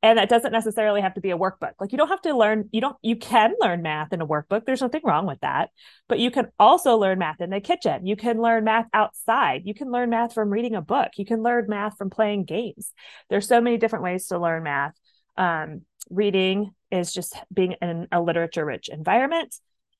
[0.00, 1.72] And that doesn't necessarily have to be a workbook.
[1.80, 4.64] Like you don't have to learn you don't you can learn math in a workbook.
[4.64, 5.70] There's nothing wrong with that.
[6.06, 8.06] But you can also learn math in the kitchen.
[8.06, 9.62] You can learn math outside.
[9.64, 11.08] You can learn math from reading a book.
[11.16, 12.92] You can learn math from playing games.
[13.30, 14.94] There's so many different ways to learn math.
[15.36, 19.54] Um, reading is just being in a literature rich environment.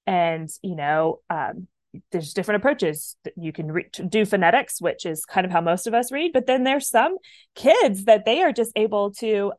[0.07, 1.69] And you know um,
[2.11, 3.17] there's different approaches.
[3.25, 6.33] That you can re- do phonetics which is kind of how most of us read
[6.33, 7.17] but then there's some
[7.55, 9.53] kids that they are just able to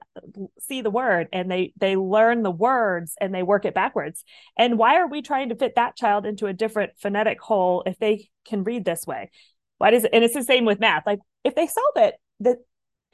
[0.60, 4.24] see the word and they they learn the words and they work it backwards.
[4.58, 7.98] And why are we trying to fit that child into a different phonetic hole if
[8.00, 9.32] they can read this way?
[9.78, 11.04] Why does it and it's the same with math.
[11.06, 12.58] Like if they solve it the,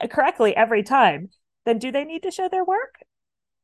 [0.08, 1.30] correctly every time
[1.64, 2.96] then do they need to show their work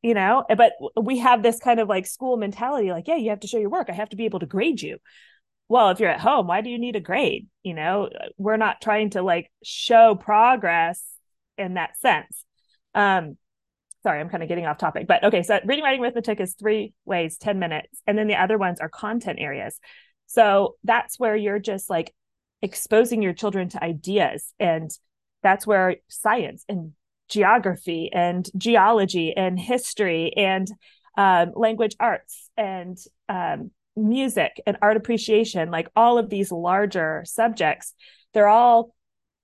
[0.01, 3.41] you know but we have this kind of like school mentality like yeah you have
[3.41, 3.89] to show your work.
[3.89, 4.97] I have to be able to grade you.
[5.69, 7.47] Well if you're at home why do you need a grade?
[7.63, 11.03] You know we're not trying to like show progress
[11.57, 12.45] in that sense.
[12.95, 13.37] Um
[14.03, 16.91] sorry i'm kind of getting off topic but okay so reading writing arithmetic is three
[17.05, 19.79] ways 10 minutes and then the other ones are content areas.
[20.25, 22.13] So that's where you're just like
[22.61, 24.89] exposing your children to ideas and
[25.43, 26.93] that's where science and
[27.31, 30.67] geography and geology and history and
[31.17, 32.97] um, language arts and
[33.29, 37.93] um, music and art appreciation, like all of these larger subjects,
[38.33, 38.93] they're all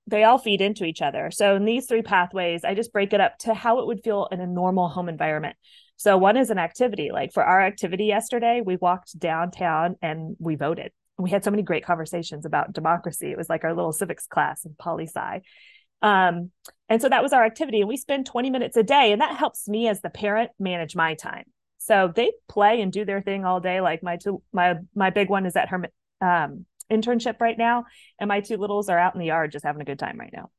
[0.09, 1.29] they all feed into each other.
[1.31, 4.29] So in these three pathways, I just break it up to how it would feel
[4.31, 5.57] in a normal home environment.
[5.97, 7.09] So one is an activity.
[7.11, 10.93] Like for our activity yesterday, we walked downtown and we voted.
[11.17, 13.31] We had so many great conversations about democracy.
[13.31, 15.41] It was like our little civics class in poli sci.
[16.01, 16.51] Um,
[16.89, 17.81] and so that was our activity.
[17.81, 19.11] And we spend 20 minutes a day.
[19.11, 21.45] And that helps me as the parent manage my time.
[21.87, 23.81] So they play and do their thing all day.
[23.81, 25.85] Like my two, my my big one is at her
[26.21, 27.85] um, internship right now,
[28.19, 30.33] and my two littles are out in the yard just having a good time right
[30.33, 30.49] now.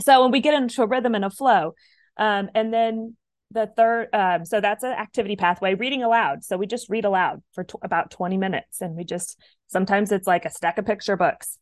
[0.00, 1.74] So when we get into a rhythm and a flow,
[2.16, 3.16] um, and then
[3.52, 5.74] the third, um, so that's an activity pathway.
[5.74, 6.44] Reading aloud.
[6.44, 10.26] So we just read aloud for t- about twenty minutes, and we just sometimes it's
[10.26, 11.58] like a stack of picture books.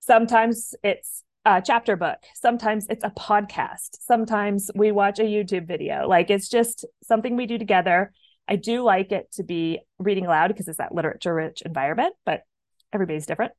[0.00, 2.18] Sometimes it's a chapter book.
[2.34, 3.96] Sometimes it's a podcast.
[4.00, 6.06] Sometimes we watch a YouTube video.
[6.06, 8.12] Like it's just something we do together.
[8.46, 12.42] I do like it to be reading aloud because it's that literature rich environment, but
[12.92, 13.52] everybody's different.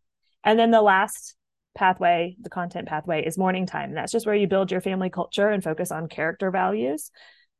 [0.43, 1.35] And then the last
[1.75, 3.89] pathway, the content pathway is morning time.
[3.89, 7.09] And that's just where you build your family culture and focus on character values.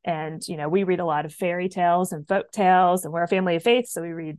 [0.04, 3.22] And, you know, we read a lot of fairy tales and folk tales, and we're
[3.22, 3.88] a family of faith.
[3.88, 4.38] So we read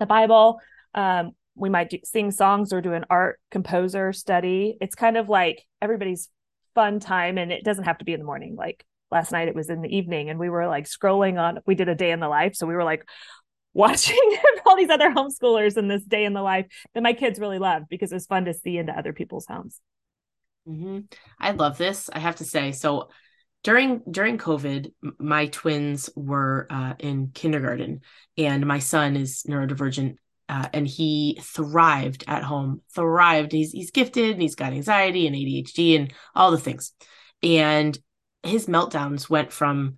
[0.00, 0.60] the Bible.
[0.92, 4.76] Um, we might do, sing songs or do an art composer study.
[4.80, 6.28] It's kind of like everybody's
[6.74, 8.56] fun time, and it doesn't have to be in the morning.
[8.56, 11.58] Like last night, it was in the evening, and we were like scrolling on.
[11.66, 13.06] We did a day in the life, so we were like
[13.74, 14.18] watching
[14.66, 17.86] all these other homeschoolers in this day in the life that my kids really loved
[17.88, 19.80] because it was fun to see into other people's homes.
[20.68, 21.00] Mm-hmm.
[21.38, 22.10] I love this.
[22.12, 23.08] I have to say, so
[23.62, 28.00] during during COVID, my twins were uh, in kindergarten,
[28.36, 30.16] and my son is neurodivergent,
[30.52, 32.82] uh, and he thrived at home.
[32.94, 33.52] Thrived.
[33.52, 36.92] He's he's gifted, and he's got anxiety and ADHD and all the things,
[37.42, 37.98] and
[38.42, 39.96] his meltdowns went from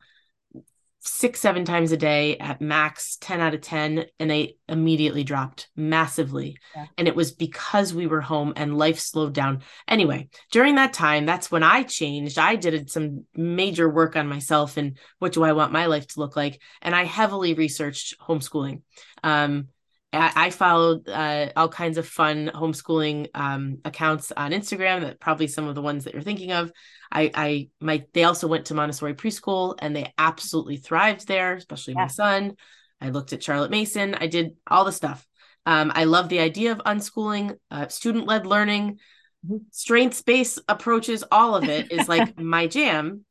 [1.01, 5.69] six, seven times a day at max 10 out of 10, and they immediately dropped
[5.77, 6.57] massively.
[6.75, 6.87] Yeah.
[6.97, 9.62] And it was because we were home and life slowed down.
[9.88, 12.38] Anyway, during that time, that's when I changed.
[12.38, 16.21] I did some major work on myself and what do I want my life to
[16.21, 16.61] look like.
[16.81, 18.81] And I heavily researched homeschooling.
[19.23, 19.69] Um,
[20.16, 25.00] I followed uh, all kinds of fun homeschooling um, accounts on Instagram.
[25.03, 26.72] That probably some of the ones that you're thinking of.
[27.11, 31.94] I, I, my, they also went to Montessori preschool, and they absolutely thrived there, especially
[31.94, 32.03] yeah.
[32.03, 32.57] my son.
[33.00, 34.14] I looked at Charlotte Mason.
[34.14, 35.27] I did all the stuff.
[35.66, 38.98] Um, I love the idea of unschooling, uh, student led learning,
[39.46, 39.57] mm-hmm.
[39.70, 41.24] strengths based approaches.
[41.31, 43.24] All of it is like my jam.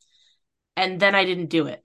[0.76, 1.83] And then I didn't do it.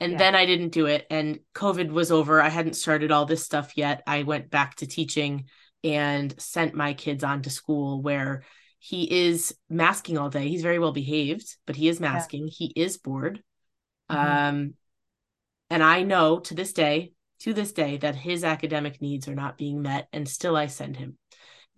[0.00, 0.18] And yeah.
[0.18, 1.06] then I didn't do it.
[1.10, 2.40] And COVID was over.
[2.40, 4.02] I hadn't started all this stuff yet.
[4.06, 5.46] I went back to teaching
[5.82, 8.44] and sent my kids on to school where
[8.78, 10.48] he is masking all day.
[10.48, 12.44] He's very well behaved, but he is masking.
[12.44, 12.52] Yeah.
[12.52, 13.42] He is bored.
[14.10, 14.56] Mm-hmm.
[14.56, 14.74] Um,
[15.70, 19.58] and I know to this day, to this day, that his academic needs are not
[19.58, 21.18] being met, and still I send him.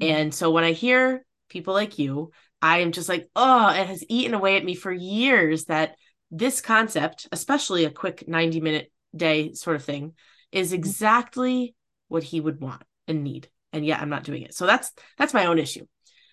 [0.00, 0.12] Mm-hmm.
[0.12, 2.30] And so when I hear people like you,
[2.62, 5.96] I am just like, oh, it has eaten away at me for years that
[6.30, 10.14] this concept, especially a quick 90 minute day sort of thing,
[10.52, 10.76] is mm-hmm.
[10.76, 11.74] exactly
[12.08, 13.48] what he would want and need.
[13.72, 14.54] And yet I'm not doing it.
[14.54, 15.86] So that's that's my own issue.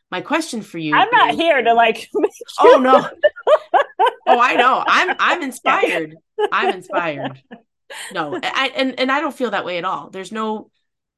[0.10, 2.10] My question for you I'm not is, here to like
[2.60, 3.07] Oh no.
[4.27, 4.83] oh, I know.
[4.86, 6.15] I'm I'm inspired.
[6.51, 7.41] I'm inspired.
[8.12, 10.10] No, I and, and I don't feel that way at all.
[10.10, 10.71] There's no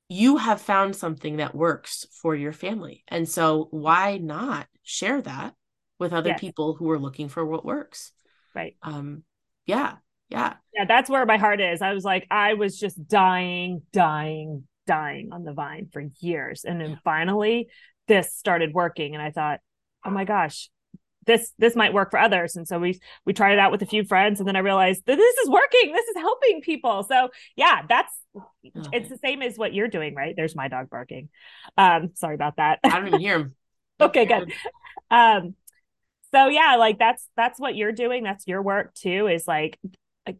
[0.09, 3.03] you have found something that works for your family.
[3.07, 5.53] And so why not share that
[5.99, 6.39] with other yes.
[6.39, 8.11] people who are looking for what works?
[8.55, 8.75] Right.
[8.81, 9.23] Um,
[9.65, 9.95] yeah.
[10.29, 10.55] Yeah.
[10.73, 10.85] Yeah.
[10.85, 11.81] That's where my heart is.
[11.81, 16.65] I was like, I was just dying, dying, dying on the vine for years.
[16.65, 17.69] And then finally
[18.07, 19.15] this started working.
[19.15, 19.59] And I thought,
[20.05, 20.69] oh my gosh,
[21.29, 23.85] this this might work for others and so we we tried it out with a
[23.85, 27.29] few friends and then i realized that this is working this is helping people so
[27.55, 28.13] yeah that's
[28.91, 31.29] it's the same as what you're doing right there's my dog barking
[31.77, 33.55] um sorry about that i don't even hear him
[34.01, 34.51] okay good
[35.11, 35.53] um
[36.33, 39.79] so yeah like that's that's what you're doing that's your work too is like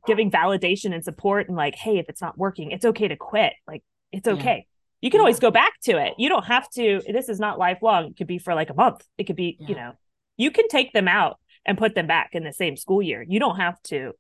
[0.06, 3.54] giving validation and support and like hey if it's not working it's okay to quit
[3.68, 4.44] like it's okay.
[4.44, 4.64] Yeah.
[5.02, 5.22] you can yeah.
[5.22, 6.14] always go back to it.
[6.18, 9.04] You don't have to this is not lifelong it could be for like a month
[9.18, 9.68] it could be yeah.
[9.68, 9.92] you know.
[10.38, 13.26] You can take them out and put them back in the same school year.
[13.28, 14.14] You don't have to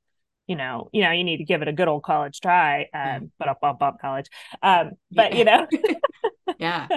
[0.48, 3.32] you know you know you need to give it a good old college try um
[3.38, 4.28] but up bump up college
[4.62, 5.68] um but you know.
[6.58, 6.88] Yeah.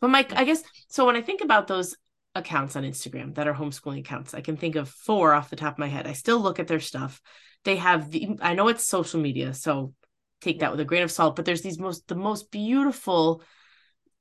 [0.00, 1.96] But mike i guess so when i think about those
[2.34, 4.34] accounts on Instagram that are homeschooling accounts.
[4.34, 6.06] I can think of four off the top of my head.
[6.06, 7.20] I still look at their stuff.
[7.64, 9.94] They have the I know it's social media, so
[10.40, 13.42] take that with a grain of salt, but there's these most the most beautiful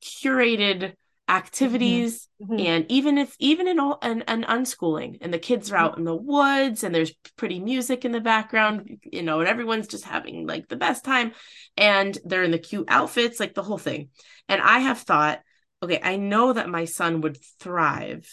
[0.03, 0.93] curated
[1.29, 2.53] activities mm-hmm.
[2.53, 2.65] Mm-hmm.
[2.65, 6.03] and even if even in all and, an unschooling and the kids are out in
[6.03, 10.45] the woods and there's pretty music in the background you know and everyone's just having
[10.45, 11.31] like the best time
[11.77, 14.09] and they're in the cute outfits like the whole thing
[14.49, 15.39] and i have thought
[15.83, 18.27] okay, I know that my son would thrive,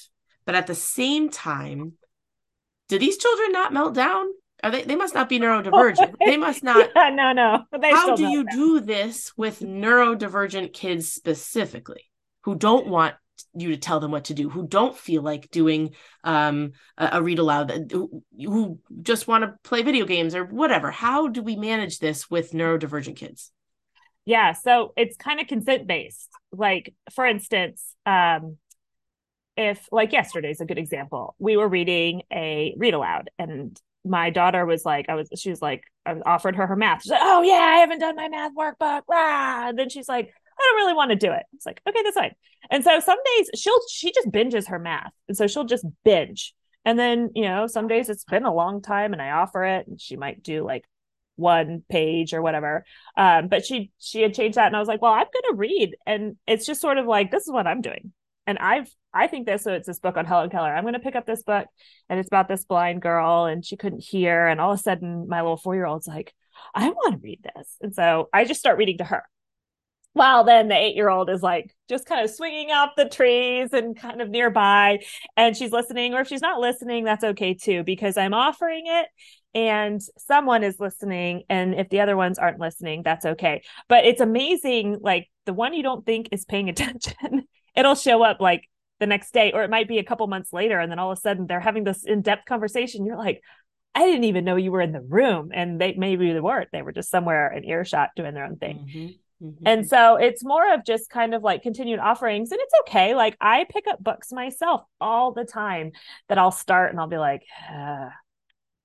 [0.44, 1.94] but at the same time,
[2.88, 4.26] do these children not melt down?
[4.62, 4.82] Are they?
[4.82, 6.14] They must not be neurodivergent.
[6.24, 6.90] they must not.
[6.96, 7.64] Yeah, no, no.
[7.80, 12.10] They how do you do this with neurodivergent kids specifically,
[12.42, 13.14] who don't want
[13.54, 15.94] you to tell them what to do, who don't feel like doing
[16.24, 20.90] um, a, a read aloud, who, who just want to play video games or whatever?
[20.90, 23.50] How do we manage this with neurodivergent kids?
[24.24, 26.28] Yeah, so it's kind of consent based.
[26.52, 28.58] Like, for instance, um,
[29.56, 34.64] if like yesterday's a good example, we were reading a read aloud, and my daughter
[34.64, 37.02] was like, I was, she was like, I offered her her math.
[37.02, 39.02] She's like, oh yeah, I haven't done my math workbook.
[39.08, 39.68] Rah!
[39.68, 41.42] And then she's like, I don't really want to do it.
[41.54, 42.34] It's like, okay, that's fine.
[42.70, 46.54] And so some days she'll she just binges her math, and so she'll just binge.
[46.84, 49.86] And then you know, some days it's been a long time, and I offer it,
[49.88, 50.84] and she might do like
[51.40, 52.84] one page or whatever.
[53.16, 55.56] Um, but she she had changed that, and I was like, well, I'm going to
[55.56, 58.12] read, and it's just sort of like this is what I'm doing,
[58.46, 60.72] and I've I think this so it's this book on Helen Keller.
[60.72, 61.66] I'm going to pick up this book,
[62.08, 65.26] and it's about this blind girl, and she couldn't hear, and all of a sudden
[65.28, 66.32] my little four year old's like,
[66.74, 69.24] I want to read this, and so I just start reading to her.
[70.12, 73.72] While then the eight year old is like just kind of swinging up the trees
[73.72, 75.04] and kind of nearby,
[75.36, 79.06] and she's listening, or if she's not listening, that's okay too, because I'm offering it
[79.54, 84.20] and someone is listening and if the other ones aren't listening that's okay but it's
[84.20, 87.44] amazing like the one you don't think is paying attention
[87.74, 88.68] it'll show up like
[89.00, 91.18] the next day or it might be a couple months later and then all of
[91.18, 93.42] a sudden they're having this in-depth conversation you're like
[93.94, 96.82] i didn't even know you were in the room and they maybe they weren't they
[96.82, 99.12] were just somewhere in earshot doing their own thing mm-hmm.
[99.42, 99.66] Mm-hmm.
[99.66, 102.52] And so it's more of just kind of like continued offerings.
[102.52, 103.14] And it's okay.
[103.14, 105.92] Like I pick up books myself all the time
[106.28, 108.12] that I'll start and I'll be like, ah,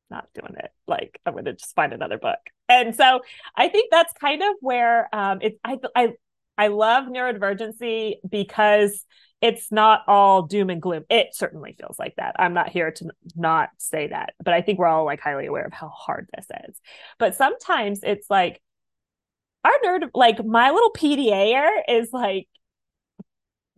[0.10, 0.72] not doing it.
[0.88, 2.40] Like I'm going to just find another book.
[2.70, 3.22] And so
[3.56, 5.58] I think that's kind of where um, it's.
[5.64, 6.14] I I
[6.58, 9.04] I love neurodivergency because
[9.42, 11.04] it's not all doom and gloom.
[11.10, 12.36] It certainly feels like that.
[12.40, 15.66] I'm not here to not say that, but I think we're all like highly aware
[15.66, 16.80] of how hard this is.
[17.20, 18.62] But sometimes it's like
[19.64, 22.48] our nerd, like my little PDAer is like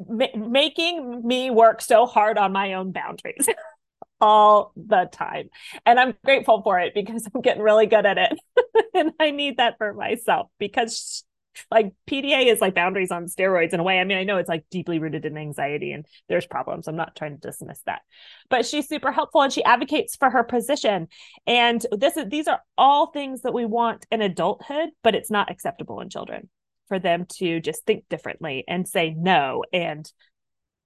[0.08, 3.48] ma- making me work so hard on my own boundaries.
[4.20, 5.50] all the time.
[5.86, 8.40] And I'm grateful for it because I'm getting really good at it.
[8.94, 11.24] and I need that for myself because
[11.72, 14.00] like PDA is like boundaries on steroids in a way.
[14.00, 16.88] I mean, I know it's like deeply rooted in anxiety and there's problems.
[16.88, 18.02] I'm not trying to dismiss that.
[18.50, 21.08] But she's super helpful and she advocates for her position.
[21.46, 25.52] And this is these are all things that we want in adulthood, but it's not
[25.52, 26.50] acceptable in children
[26.88, 30.12] for them to just think differently and say no and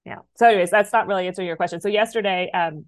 [0.04, 0.18] yeah.
[0.36, 1.80] So anyways, that's not really answering your question.
[1.80, 2.86] So yesterday um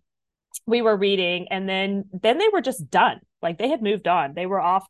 [0.66, 3.20] we were reading and then then they were just done.
[3.42, 4.34] Like they had moved on.
[4.34, 4.86] They were off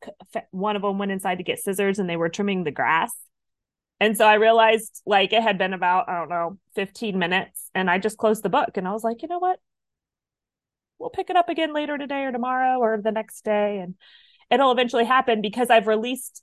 [0.50, 3.12] one of them went inside to get scissors and they were trimming the grass.
[4.00, 7.88] And so i realized like it had been about i don't know 15 minutes and
[7.88, 9.58] i just closed the book and i was like you know what?
[10.98, 13.78] We'll pick it up again later today or tomorrow or the next day.
[13.78, 13.94] And
[14.50, 16.42] it'll eventually happen because i've released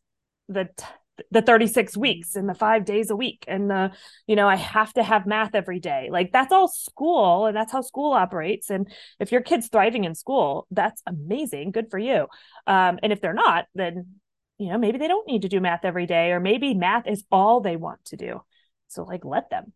[0.49, 0.86] the t-
[1.30, 3.91] the 36 weeks and the five days a week and the
[4.28, 7.72] you know i have to have math every day like that's all school and that's
[7.72, 12.28] how school operates and if your kid's thriving in school that's amazing good for you
[12.68, 14.07] um, and if they're not then
[14.57, 17.24] you know maybe they don't need to do math every day or maybe math is
[17.32, 18.41] all they want to do
[18.88, 19.74] so like let them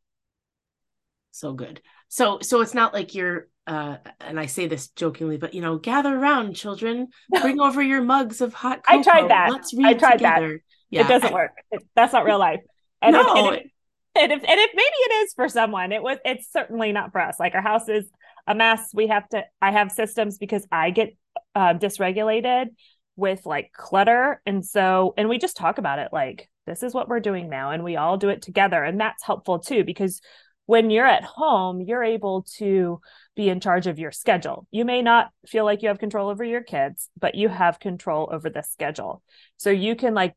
[1.32, 5.56] so good so so it's not like you're uh, and I say this jokingly, but
[5.56, 7.08] you know, gather around, children.
[7.42, 9.00] Bring over your mugs of hot cocoa.
[9.00, 9.50] I tried that.
[9.52, 10.62] Let's read I tried together.
[10.90, 11.06] Yeah.
[11.06, 11.52] It doesn't work.
[11.72, 12.62] It, that's not real life.
[13.02, 13.22] And no.
[13.22, 13.72] If, and, if,
[14.16, 16.18] and, if, and if maybe it is for someone, it was.
[16.26, 17.40] It's certainly not for us.
[17.40, 18.06] Like our house is
[18.48, 18.92] a mess.
[18.94, 19.44] We have to.
[19.62, 21.16] I have systems because I get
[21.54, 22.68] uh, dysregulated
[23.16, 26.10] with like clutter, and so and we just talk about it.
[26.12, 29.24] Like this is what we're doing now, and we all do it together, and that's
[29.24, 30.22] helpful too because
[30.66, 33.00] when you're at home, you're able to
[33.36, 34.68] be in charge of your schedule.
[34.72, 38.30] You may not feel like you have control over your kids, but you have control
[38.32, 39.22] over the schedule.
[39.58, 40.34] So you can like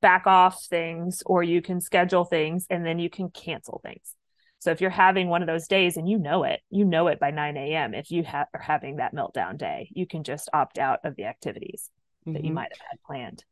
[0.00, 4.14] back off things or you can schedule things and then you can cancel things.
[4.60, 7.20] So if you're having one of those days and you know it, you know it
[7.20, 7.94] by 9 a.m.
[7.94, 11.24] If you ha- are having that meltdown day, you can just opt out of the
[11.24, 11.90] activities
[12.22, 12.34] mm-hmm.
[12.34, 12.56] that you mm-hmm.
[12.56, 13.44] might have had planned.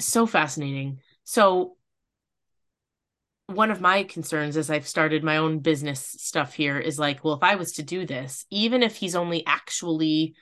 [0.00, 1.00] So fascinating.
[1.24, 1.76] So
[3.46, 7.34] one of my concerns as I've started my own business stuff here is like, well,
[7.34, 10.34] if I was to do this, even if he's only actually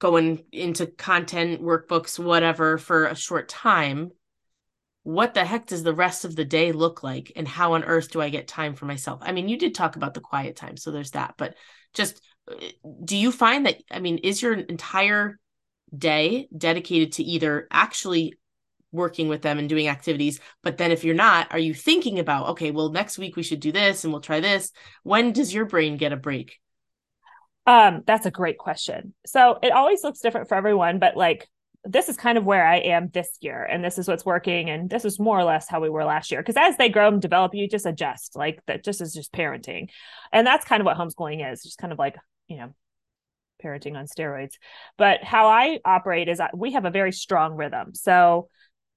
[0.00, 4.10] going into content, workbooks, whatever, for a short time,
[5.04, 8.10] what the heck does the rest of the day look like and how on earth
[8.10, 9.20] do i get time for myself?
[9.22, 11.54] I mean you did talk about the quiet time so there's that but
[11.92, 12.66] just uh,
[13.04, 15.38] do you find that i mean is your entire
[15.96, 18.34] day dedicated to either actually
[18.92, 22.50] working with them and doing activities but then if you're not are you thinking about
[22.50, 25.66] okay well next week we should do this and we'll try this when does your
[25.66, 26.58] brain get a break?
[27.66, 29.14] Um that's a great question.
[29.26, 31.48] So it always looks different for everyone but like
[31.84, 34.88] this is kind of where I am this year, and this is what's working, and
[34.88, 36.40] this is more or less how we were last year.
[36.40, 38.36] Because as they grow and develop, you just adjust.
[38.36, 39.88] Like that, just is just parenting,
[40.32, 41.62] and that's kind of what homeschooling is.
[41.62, 42.16] Just kind of like
[42.48, 42.74] you know,
[43.62, 44.54] parenting on steroids.
[44.98, 47.94] But how I operate is we have a very strong rhythm.
[47.94, 48.48] So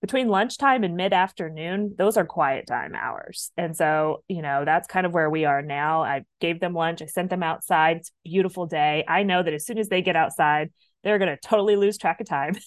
[0.02, 3.52] between lunchtime and mid afternoon, those are quiet time hours.
[3.58, 6.04] And so, you know, that's kind of where we are now.
[6.04, 7.98] I gave them lunch, I sent them outside.
[7.98, 9.04] It's beautiful day.
[9.08, 10.72] I know that as soon as they get outside,
[11.04, 12.56] they're going to totally lose track of time.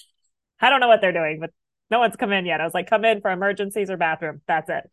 [0.61, 1.51] I don't know what they're doing, but
[1.91, 2.61] no one's come in yet.
[2.61, 4.43] I was like, come in for emergencies or bathroom.
[4.47, 4.91] That's it.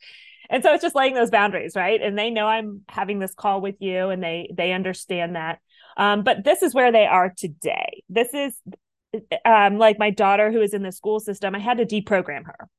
[0.49, 2.01] And so it's just laying those boundaries, right?
[2.01, 5.59] And they know I'm having this call with you and they they understand that.
[5.97, 8.03] Um, but this is where they are today.
[8.07, 8.55] This is
[9.43, 11.55] um, like my daughter who is in the school system.
[11.55, 12.70] I had to deprogram her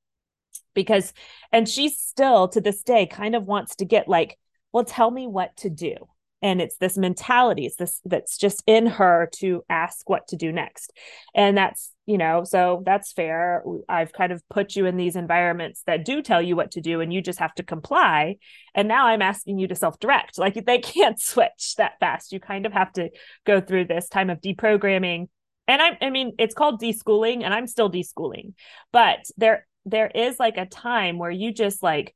[0.74, 1.12] because,
[1.52, 4.38] and she still to this day kind of wants to get like,
[4.72, 5.96] well, tell me what to do
[6.42, 10.52] and it's this mentality it's this that's just in her to ask what to do
[10.52, 10.92] next.
[11.34, 13.62] And that's you know so that's fair.
[13.88, 17.00] I've kind of put you in these environments that do tell you what to do
[17.00, 18.36] and you just have to comply.
[18.74, 20.38] And now i'm asking you to self-direct.
[20.38, 22.32] Like they can't switch that fast.
[22.32, 23.10] You kind of have to
[23.44, 25.28] go through this time of deprogramming.
[25.66, 28.54] And i i mean it's called deschooling and i'm still deschooling.
[28.92, 32.14] But there there is like a time where you just like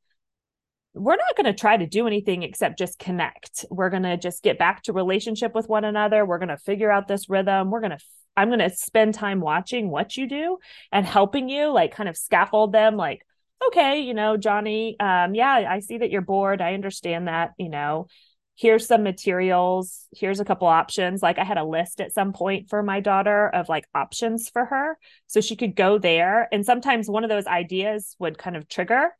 [0.94, 3.64] we're not going to try to do anything except just connect.
[3.70, 6.26] We're going to just get back to relationship with one another.
[6.26, 7.70] We're going to figure out this rhythm.
[7.70, 7.98] We're going to
[8.34, 10.58] I'm going to spend time watching what you do
[10.90, 13.26] and helping you like kind of scaffold them like
[13.68, 16.60] okay, you know, Johnny, um yeah, I see that you're bored.
[16.60, 18.06] I understand that, you know.
[18.54, 20.06] Here's some materials.
[20.14, 21.22] Here's a couple options.
[21.22, 24.66] Like I had a list at some point for my daughter of like options for
[24.66, 28.68] her so she could go there and sometimes one of those ideas would kind of
[28.68, 29.10] trigger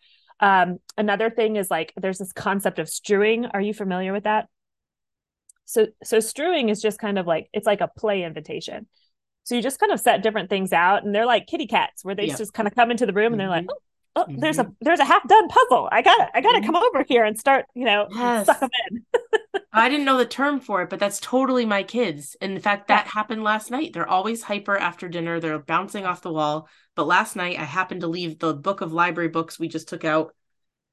[0.43, 3.47] um, another thing is like there's this concept of strewing.
[3.47, 4.49] Are you familiar with that?
[5.65, 8.89] So so strewing is just kind of like it's like a play invitation.
[9.45, 12.17] So you just kind of set different things out, and they're like kitty cats, where
[12.17, 12.37] they yeah.
[12.37, 14.17] just kind of come into the room and they're like, mm-hmm.
[14.17, 14.41] oh, oh mm-hmm.
[14.41, 15.89] there's a there's a half done puzzle.
[15.93, 16.67] I gotta I got to mm-hmm.
[16.67, 18.47] come over here and start, you know, yes.
[18.47, 19.05] suck them in.
[19.73, 22.37] I didn't know the term for it, but that's totally my kids.
[22.41, 23.93] In fact, that happened last night.
[23.93, 25.41] They're always hyper after dinner.
[25.41, 26.69] They're bouncing off the wall.
[26.95, 30.05] But last night I happened to leave the book of library books we just took
[30.05, 30.35] out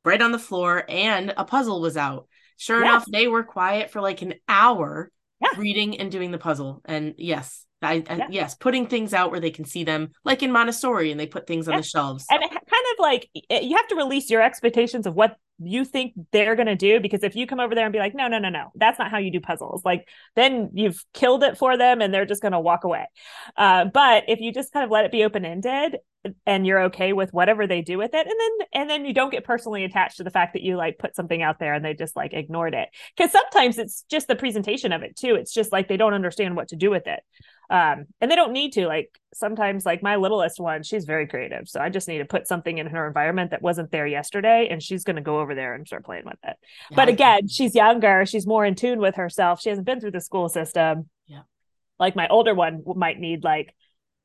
[0.06, 2.28] right on the floor and a puzzle was out.
[2.58, 2.88] Sure yes.
[2.90, 5.12] enough, they were quiet for like an hour
[5.42, 5.50] yeah.
[5.58, 6.82] reading and doing the puzzle.
[6.86, 8.28] And yes, I, I yeah.
[8.30, 11.48] yes, putting things out where they can see them, like in Montessori, and they put
[11.48, 11.74] things yeah.
[11.74, 12.26] on the shelves.
[12.30, 16.56] And kind of like you have to release your expectations of what you think they're
[16.56, 17.00] going to do?
[17.00, 19.12] Because if you come over there and be like no no no no that's not
[19.12, 22.52] how you do puzzles like then you've killed it for them and they're just going
[22.52, 23.06] to walk away.
[23.58, 25.98] Uh, but if you just kind of let it be open ended
[26.46, 28.28] and you're okay with whatever they do with it.
[28.28, 30.98] And then and then you don't get personally attached to the fact that you like
[30.98, 32.90] put something out there and they just like ignored it.
[33.16, 35.36] Because sometimes it's just the presentation of it too.
[35.36, 37.22] It's just like they don't understand what to do with it.
[37.70, 41.70] Um and they don't need to like sometimes like my littlest one she's very creative.
[41.70, 44.84] So i just need to put something in her environment that wasn't there yesterday and
[44.84, 46.58] she's going to go over there and start playing with it.
[46.92, 48.26] Yeah, but again she's younger.
[48.26, 49.62] She's more in tune with herself.
[49.62, 51.10] She hasn't been through the school system.
[51.28, 51.44] Yeah.
[51.98, 53.74] Like my older one might need like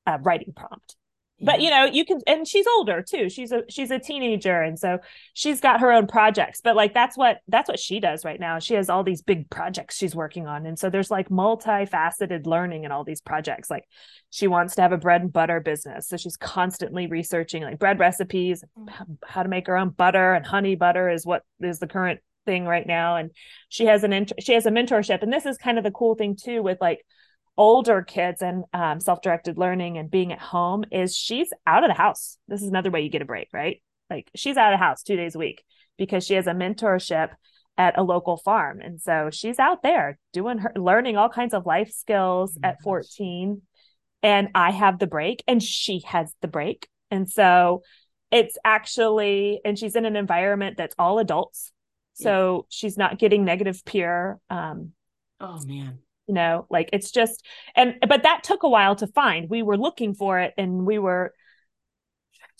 [0.06, 0.96] a writing prompt
[1.40, 3.28] but you know you can and she's older too.
[3.28, 4.98] She's a she's a teenager and so
[5.34, 6.60] she's got her own projects.
[6.62, 8.58] But like that's what that's what she does right now.
[8.58, 12.84] She has all these big projects she's working on and so there's like multifaceted learning
[12.84, 13.70] in all these projects.
[13.70, 13.84] Like
[14.30, 17.98] she wants to have a bread and butter business so she's constantly researching like bread
[17.98, 18.88] recipes mm.
[19.24, 22.66] how to make her own butter and honey butter is what is the current thing
[22.66, 23.16] right now.
[23.16, 23.30] And
[23.68, 26.14] she has an int- she has a mentorship and this is kind of the cool
[26.14, 27.04] thing too with like
[27.56, 31.94] older kids and um, self-directed learning and being at home is she's out of the
[31.94, 32.36] house.
[32.48, 33.80] This is another way you get a break right?
[34.10, 35.64] Like she's out of the house two days a week
[35.96, 37.30] because she has a mentorship
[37.76, 38.80] at a local farm.
[38.80, 42.82] And so she's out there doing her learning all kinds of life skills oh at
[42.82, 43.62] 14
[44.22, 46.88] and i have the break and she has the break.
[47.10, 47.82] And so
[48.30, 51.72] it's actually and she's in an environment that's all adults.
[52.14, 52.62] So yeah.
[52.68, 54.92] she's not getting negative peer um,
[55.40, 57.44] oh man you know like it's just
[57.74, 59.48] and but that took a while to find.
[59.48, 61.32] We were looking for it and we were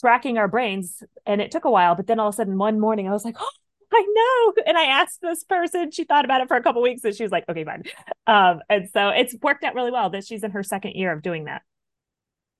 [0.01, 2.81] tracking our brains and it took a while but then all of a sudden one
[2.81, 3.51] morning i was like oh
[3.93, 4.63] i know.
[4.67, 7.23] And i asked this person she thought about it for a couple weeks and she
[7.23, 7.85] was like okay fine.
[8.27, 11.23] Um and so it's worked out really well that she's in her second year of
[11.23, 11.63] doing that.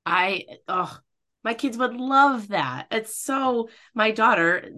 [0.07, 0.97] I oh
[1.45, 2.87] my kids would love that.
[2.91, 4.71] It's so my daughter,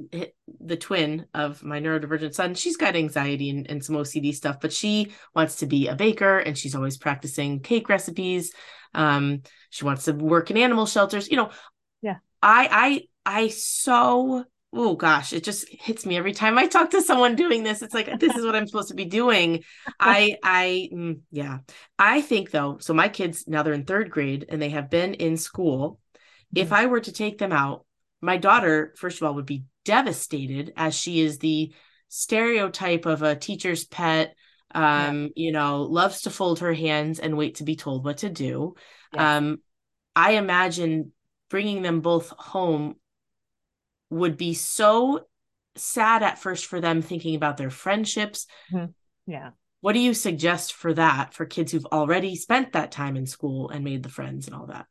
[0.60, 4.72] the twin of my neurodivergent son, she's got anxiety and, and, some OCD stuff, but
[4.72, 8.52] she wants to be a baker and she's always practicing cake recipes.
[8.94, 11.50] Um, she wants to work in animal shelters, you know.
[12.02, 12.16] Yeah.
[12.42, 17.00] I I I so oh gosh, it just hits me every time I talk to
[17.00, 17.82] someone doing this.
[17.82, 19.64] It's like this is what I'm supposed to be doing.
[20.00, 21.58] I I mm, yeah.
[21.98, 25.14] I think though, so my kids now they're in 3rd grade and they have been
[25.14, 26.00] in school.
[26.56, 27.84] If I were to take them out,
[28.20, 31.72] my daughter first of all would be devastated as she is the
[32.08, 34.34] stereotype of a teacher's pet
[34.74, 35.28] um yeah.
[35.36, 38.74] you know loves to fold her hands and wait to be told what to do
[39.12, 39.20] yes.
[39.20, 39.58] um
[40.16, 41.12] i imagine
[41.50, 42.96] bringing them both home
[44.10, 45.20] would be so
[45.76, 48.46] sad at first for them thinking about their friendships.
[48.72, 48.90] Mm-hmm.
[49.30, 49.50] Yeah.
[49.80, 53.70] What do you suggest for that for kids who've already spent that time in school
[53.70, 54.86] and made the friends and all that?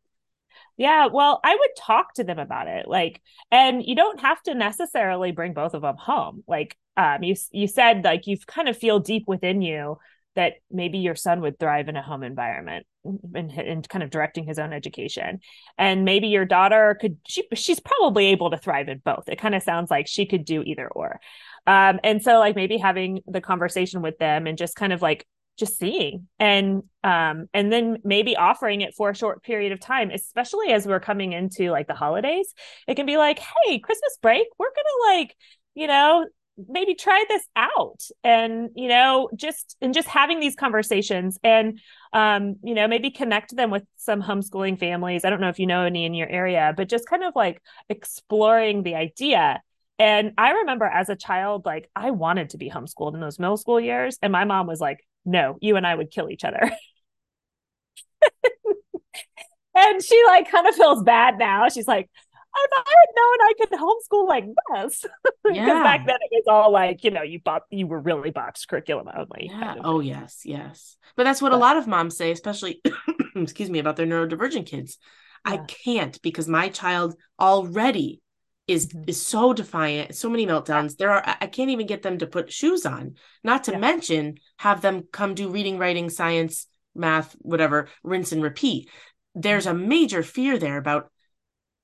[0.78, 2.88] Yeah, well, I would talk to them about it.
[2.88, 3.21] Like,
[3.51, 6.43] and you don't have to necessarily bring both of them home.
[6.47, 9.97] Like, um, you you said like you kind of feel deep within you
[10.36, 12.86] that maybe your son would thrive in a home environment
[13.34, 15.39] and, and kind of directing his own education
[15.78, 19.55] and maybe your daughter could she she's probably able to thrive in both it kind
[19.55, 21.19] of sounds like she could do either or
[21.67, 25.26] um and so like maybe having the conversation with them and just kind of like
[25.57, 30.11] just seeing and um and then maybe offering it for a short period of time
[30.11, 32.53] especially as we're coming into like the holidays.
[32.87, 35.35] It can be like hey christmas break we're gonna like
[35.73, 36.25] you know
[36.69, 38.01] maybe try this out.
[38.23, 41.79] And you know just and just having these conversations and
[42.13, 45.25] um you know maybe connect them with some homeschooling families.
[45.25, 47.61] I don't know if you know any in your area but just kind of like
[47.89, 49.61] exploring the idea.
[49.97, 53.55] And i remember as a child like i wanted to be homeschooled in those middle
[53.55, 56.59] school years and my mom was like no you and i would kill each other
[59.76, 62.09] and she like kind of feels bad now she's like
[62.57, 65.05] if I had known I could homeschool like this,
[65.43, 65.84] because yeah.
[65.84, 69.07] back then it was all like, you know, you bought, you were really boxed curriculum
[69.15, 69.49] only.
[69.51, 69.59] Yeah.
[69.59, 70.97] Kind of oh, yes, yes.
[71.15, 72.82] But that's what but, a lot of moms say, especially,
[73.36, 74.97] excuse me, about their neurodivergent kids.
[75.45, 75.53] Yeah.
[75.53, 78.21] I can't because my child already
[78.68, 79.03] is mm-hmm.
[79.07, 82.51] is so defiant so many meltdowns there are i can't even get them to put
[82.51, 83.78] shoes on not to yeah.
[83.78, 88.89] mention have them come do reading writing science math whatever rinse and repeat
[89.34, 89.84] there's mm-hmm.
[89.84, 91.11] a major fear there about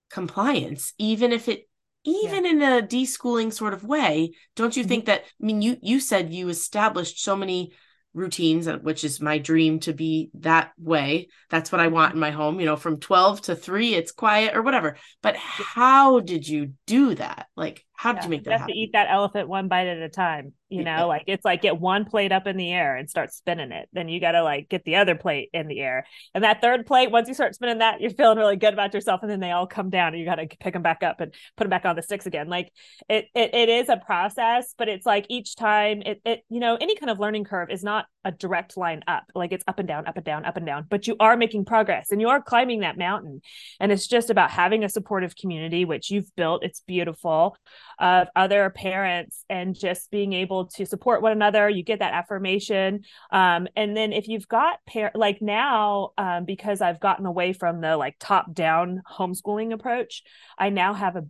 [0.10, 1.68] compliance even if it
[2.04, 2.52] even yeah.
[2.52, 4.90] in a deschooling sort of way don't you mm-hmm.
[4.90, 7.72] think that i mean you you said you established so many
[8.14, 11.30] routines uh, which is my dream to be that way.
[11.50, 14.56] That's what i want in my home you know from 12 to 3 it's quiet
[14.56, 14.98] or whatever.
[15.22, 17.48] But how did you do that?
[17.56, 18.74] Like how did yeah, you make that you have happen?
[18.74, 21.04] to eat that elephant one bite at a time you know yeah.
[21.04, 24.10] like it's like get one plate up in the air and start spinning it then
[24.10, 27.12] you got to like get the other plate in the air and that third plate
[27.12, 29.68] once you start spinning that you're feeling really good about yourself and then they all
[29.68, 31.96] come down and you got to pick them back up and put them back on
[31.96, 32.72] the sticks again like
[33.08, 36.78] it, it it is a process but it's like each time it it you know
[36.82, 39.88] any kind of learning curve is not a direct line up like it's up and
[39.88, 42.42] down up and down up and down but you are making progress and you are
[42.42, 43.42] climbing that mountain
[43.80, 47.56] and it's just about having a supportive community which you've built it's beautiful
[48.02, 51.70] of other parents and just being able to support one another.
[51.70, 53.02] You get that affirmation.
[53.32, 57.80] Um, and then if you've got par- like now, um, because I've gotten away from
[57.80, 60.24] the like top down homeschooling approach,
[60.58, 61.26] I now have a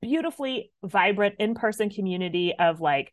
[0.00, 3.12] beautifully vibrant in-person community of like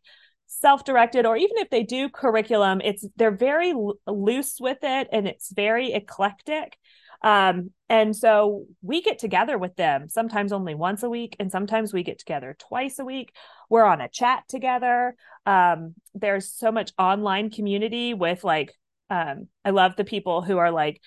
[0.52, 3.72] self-directed or even if they do curriculum it's they're very
[4.06, 6.76] loose with it and it's very eclectic
[7.22, 11.92] um, and so we get together with them sometimes only once a week, and sometimes
[11.92, 13.34] we get together twice a week.
[13.68, 15.14] We're on a chat together.
[15.44, 18.72] Um, there's so much online community with like,
[19.10, 21.00] um, I love the people who are like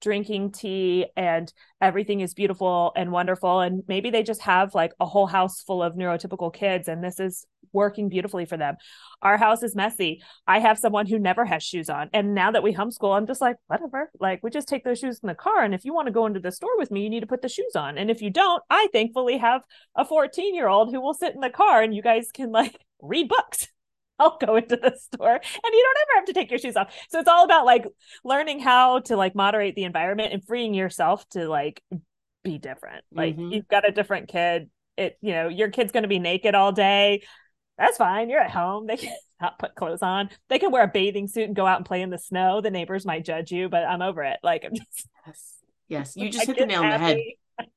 [0.00, 3.60] drinking tea and everything is beautiful and wonderful.
[3.60, 7.20] And maybe they just have like a whole house full of neurotypical kids, and this
[7.20, 8.76] is working beautifully for them.
[9.22, 10.22] Our house is messy.
[10.46, 12.10] I have someone who never has shoes on.
[12.12, 14.10] And now that we homeschool, I'm just like, whatever.
[14.18, 15.62] Like, we just take those shoes in the car.
[15.62, 17.42] And if you want to go into the store with me, you need to put
[17.42, 17.98] the shoes on.
[17.98, 19.62] And if you don't, I thankfully have
[19.94, 22.78] a 14 year old who will sit in the car and you guys can like
[23.02, 23.68] read books.
[24.18, 25.40] I'll go into the store and
[25.72, 26.94] you don't ever have to take your shoes off.
[27.08, 27.86] So it's all about like
[28.22, 31.82] learning how to like moderate the environment and freeing yourself to like
[32.44, 33.02] be different.
[33.12, 33.52] Like mm-hmm.
[33.52, 34.68] you've got a different kid.
[34.96, 37.22] It, you know, your kid's going to be naked all day
[37.80, 38.28] that's fine.
[38.28, 38.86] You're at home.
[38.86, 40.28] They can not put clothes on.
[40.48, 42.60] They can wear a bathing suit and go out and play in the snow.
[42.60, 44.38] The neighbors might judge you, but I'm over it.
[44.50, 45.54] Like I'm just yes,
[45.88, 46.16] yes.
[46.16, 47.18] You just hit the nail on the head.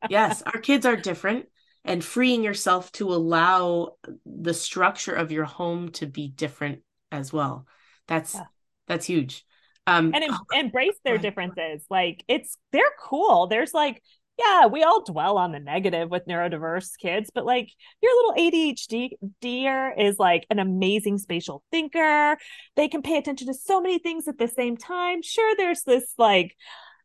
[0.09, 1.45] yes, our kids are different,
[1.85, 3.95] and freeing yourself to allow
[4.25, 6.81] the structure of your home to be different
[7.11, 7.67] as well.
[8.07, 8.43] That's yeah.
[8.87, 9.45] that's huge.
[9.85, 11.85] Um, and em- oh, embrace their differences.
[11.89, 13.47] Like it's they're cool.
[13.47, 14.01] There's like
[14.39, 17.69] yeah, we all dwell on the negative with neurodiverse kids, but like
[18.01, 19.11] your little ADHD
[19.41, 22.37] deer is like an amazing spatial thinker.
[22.75, 25.21] They can pay attention to so many things at the same time.
[25.21, 26.55] Sure, there's this like,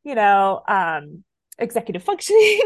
[0.05, 1.23] you know, um,
[1.59, 2.61] executive functioning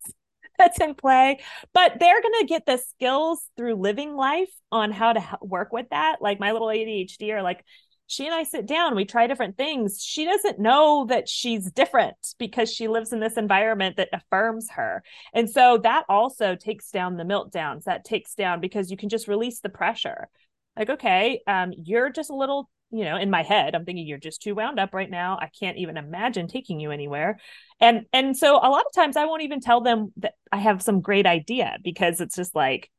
[0.58, 1.38] that's in play
[1.72, 5.86] but they're going to get the skills through living life on how to work with
[5.90, 7.64] that like my little adhd or like
[8.08, 10.02] she and I sit down, we try different things.
[10.02, 15.02] She doesn't know that she's different because she lives in this environment that affirms her.
[15.34, 17.84] And so that also takes down the meltdowns.
[17.84, 20.30] That takes down because you can just release the pressure.
[20.74, 24.16] Like, okay, um, you're just a little, you know, in my head, I'm thinking you're
[24.16, 25.36] just too wound up right now.
[25.38, 27.38] I can't even imagine taking you anywhere.
[27.78, 30.80] And and so a lot of times I won't even tell them that I have
[30.80, 32.90] some great idea because it's just like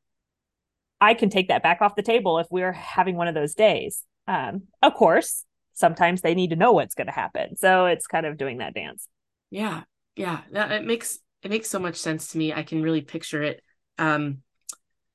[1.00, 4.04] I can take that back off the table if we're having one of those days
[4.26, 7.56] um, of course, sometimes they need to know what's going to happen.
[7.56, 9.08] So it's kind of doing that dance.
[9.50, 9.82] Yeah.
[10.16, 10.40] Yeah.
[10.52, 12.52] That, it makes, it makes so much sense to me.
[12.52, 13.62] I can really picture it.
[13.98, 14.38] Um,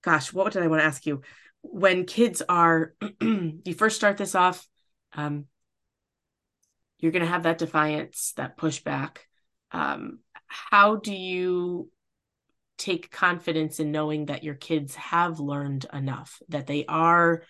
[0.01, 1.22] gosh, what did I want to ask you?
[1.62, 4.68] When kids are, you first start this off,
[5.14, 5.45] um,
[6.99, 9.18] you're going to have that defiance, that pushback.
[9.72, 11.89] Um, how do you
[12.78, 17.43] take confidence in knowing that your kids have learned enough, that they are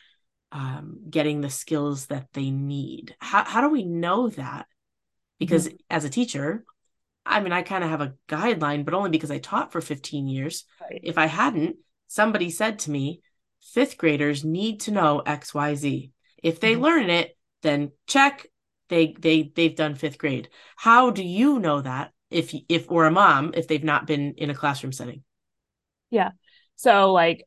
[0.52, 3.16] um, getting the skills that they need.
[3.20, 4.68] How, how do we know that?
[5.40, 5.76] Because mm-hmm.
[5.90, 6.64] as a teacher,
[7.26, 10.28] I mean, I kind of have a guideline, but only because I taught for 15
[10.28, 10.66] years.
[10.80, 11.02] Right.
[11.04, 11.78] If I hadn't,
[12.08, 13.22] somebody said to me,
[13.62, 16.12] fifth graders need to know XYZ.
[16.42, 16.84] If they mm-hmm.
[16.84, 18.46] learn it, then check,
[18.90, 20.50] they they they've done fifth grade.
[20.76, 24.52] How do you know that if if or a mom if they've not been in
[24.52, 25.24] a classroom setting?
[26.12, 26.32] Yeah.
[26.76, 27.46] So like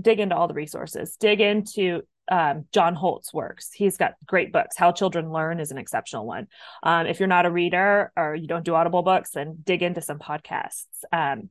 [0.00, 3.72] dig into all the resources dig into um, John Holt's works.
[3.72, 4.76] He's got great books.
[4.76, 6.46] How Children Learn is an exceptional one.
[6.82, 10.00] Um, if you're not a reader or you don't do Audible books, then dig into
[10.00, 10.86] some podcasts.
[11.12, 11.50] Um,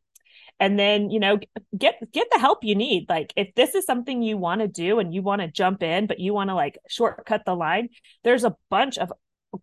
[0.59, 1.39] and then you know
[1.77, 3.09] get get the help you need.
[3.09, 6.07] Like if this is something you want to do and you want to jump in,
[6.07, 7.89] but you want to like shortcut the line,
[8.23, 9.11] there's a bunch of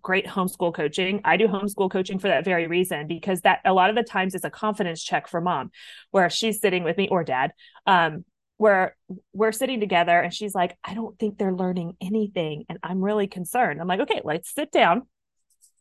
[0.03, 1.20] great homeschool coaching.
[1.24, 4.35] I do homeschool coaching for that very reason because that a lot of the times
[4.35, 5.70] is a confidence check for mom
[6.11, 7.53] where she's sitting with me or dad
[7.87, 8.24] um
[8.59, 8.96] where
[9.32, 12.64] we're sitting together and she's like, I don't think they're learning anything.
[12.68, 13.80] And I'm really concerned.
[13.80, 15.02] I'm like, okay, let's sit down.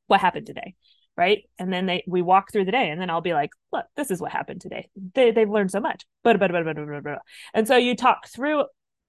[0.05, 0.75] What happened today?
[1.17, 1.43] Right.
[1.57, 4.11] And then they we walk through the day and then I'll be like, look, this
[4.11, 4.87] is what happened today.
[5.15, 6.05] They they've learned so much.
[6.23, 8.65] And so you talk through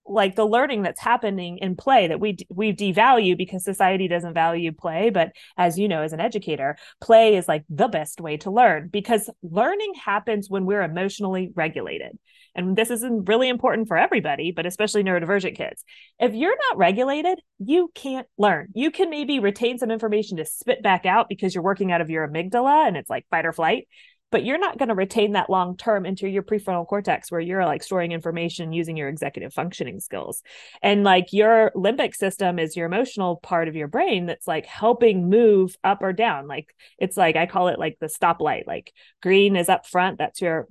[0.07, 4.73] like the learning that's happening in play that we we devalue because society doesn't value
[4.73, 8.51] play but as you know as an educator play is like the best way to
[8.51, 12.19] learn because learning happens when we're emotionally regulated
[12.55, 15.85] and this is really important for everybody, but especially neurodivergent kids.
[16.19, 18.69] If you're not regulated, you can't learn.
[18.75, 22.11] You can maybe retain some information to spit back out because you're working out of
[22.11, 23.87] your amygdala and it's like fight or flight,
[24.31, 27.65] but you're not going to retain that long term into your prefrontal cortex where you're
[27.65, 30.43] like storing information using your executive functioning skills.
[30.83, 35.31] And like your limbic system is your emotional part of your brain that's like helping
[35.31, 36.47] move up or down.
[36.47, 38.67] Like it's like I call it like the stoplight.
[38.67, 38.93] Like
[39.23, 40.69] green is up front, that's your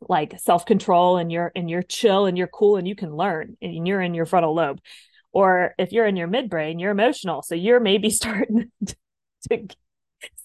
[0.00, 3.86] like self-control and you're and you're chill and you're cool and you can learn and
[3.86, 4.80] you're in your frontal lobe.
[5.32, 7.42] Or if you're in your midbrain you're emotional.
[7.42, 8.70] So you're maybe starting
[9.48, 9.68] to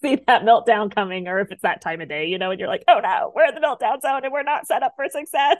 [0.01, 2.69] see that meltdown coming or if it's that time of day you know and you're
[2.69, 5.57] like oh no we're in the meltdown zone and we're not set up for success.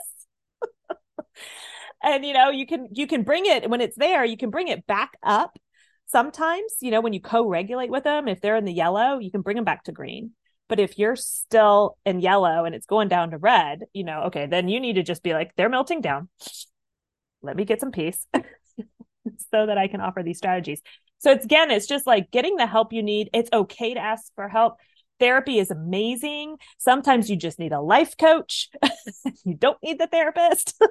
[2.04, 4.68] And you know you can you can bring it when it's there you can bring
[4.68, 5.58] it back up
[6.08, 9.42] sometimes you know when you co-regulate with them if they're in the yellow you can
[9.42, 10.32] bring them back to green
[10.74, 14.48] but if you're still in yellow and it's going down to red, you know, okay,
[14.48, 16.30] then you need to just be like, they're melting down.
[17.44, 18.26] Let me get some peace
[19.52, 20.82] so that I can offer these strategies.
[21.20, 23.30] So it's again, it's just like getting the help you need.
[23.36, 24.78] It's okay to ask for help.
[25.20, 26.58] Therapy is amazing.
[26.80, 28.72] Sometimes you just need a life coach.
[29.46, 30.82] you don't need the therapist.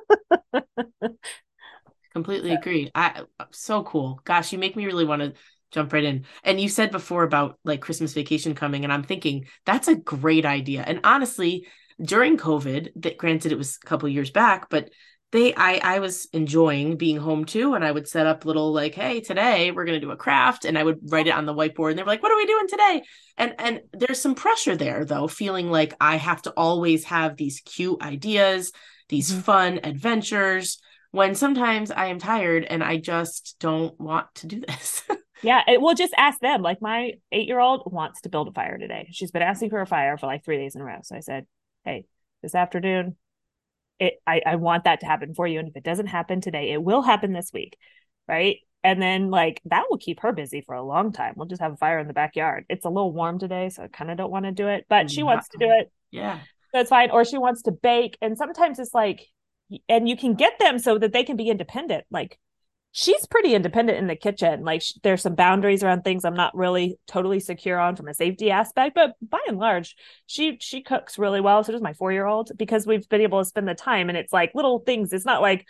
[2.13, 2.89] Completely agree.
[2.95, 4.21] I so cool.
[4.23, 5.33] Gosh, you make me really want to
[5.73, 6.25] jump right in.
[6.45, 10.47] And you said before about like Christmas vacation coming, and I'm thinking that's a great
[10.47, 10.85] idea.
[10.87, 11.67] And honestly,
[12.01, 14.91] during COVID, that granted it was a couple years back, but
[15.33, 17.75] they I I was enjoying being home too.
[17.75, 20.79] And I would set up little like, hey, today we're gonna do a craft, and
[20.79, 22.69] I would write it on the whiteboard, and they were like, what are we doing
[22.69, 23.03] today?
[23.39, 27.61] And and there's some pressure there though, feeling like I have to always have these
[27.65, 28.73] cute ideas,
[29.09, 29.41] these mm-hmm.
[29.41, 30.79] fun adventures
[31.13, 35.03] when sometimes I am tired and I just don't want to do this.
[35.43, 36.63] Yeah, it, we'll just ask them.
[36.63, 39.09] Like my eight year old wants to build a fire today.
[39.11, 41.01] She's been asking for a fire for like three days in a row.
[41.03, 41.47] So I said,
[41.85, 42.05] "Hey,
[42.43, 43.17] this afternoon,
[43.99, 45.59] it I, I want that to happen for you.
[45.59, 47.77] And if it doesn't happen today, it will happen this week,
[48.29, 48.57] right?
[48.85, 51.35] And then like that will keep her busy for a long time.
[51.37, 52.67] We'll just have a fire in the backyard.
[52.69, 55.11] It's a little warm today, so I kind of don't want to do it, but
[55.11, 55.27] she mm-hmm.
[55.27, 55.91] wants to do it.
[56.11, 56.41] Yeah,
[56.73, 57.11] that's fine.
[57.11, 59.27] Or she wants to bake, and sometimes it's like,
[59.89, 62.05] and you can get them so that they can be independent.
[62.11, 62.39] Like
[62.93, 64.63] she's pretty independent in the kitchen.
[64.65, 68.15] Like sh- there's some boundaries around things I'm not really totally secure on from a
[68.15, 71.65] safety aspect, but by and large, she she cooks really well.
[71.65, 74.19] So does my four year old because we've been able to spend the time, and
[74.19, 75.13] it's like little things.
[75.13, 75.67] It's not like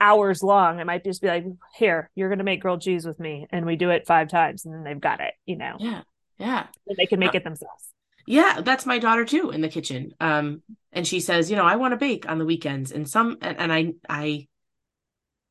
[0.00, 0.80] hours long.
[0.80, 1.44] It might just be like,
[1.76, 4.72] here, you're gonna make grilled cheese with me, and we do it five times, and
[4.74, 5.34] then they've got it.
[5.44, 6.02] You know, Yeah.
[6.38, 6.66] Yeah.
[6.86, 7.92] and they can make Uh, it themselves.
[8.26, 10.12] Yeah, that's my daughter too in the kitchen.
[10.20, 10.62] Um,
[10.92, 13.58] and she says, you know, I want to bake on the weekends, and some, and,
[13.58, 14.46] and I, I,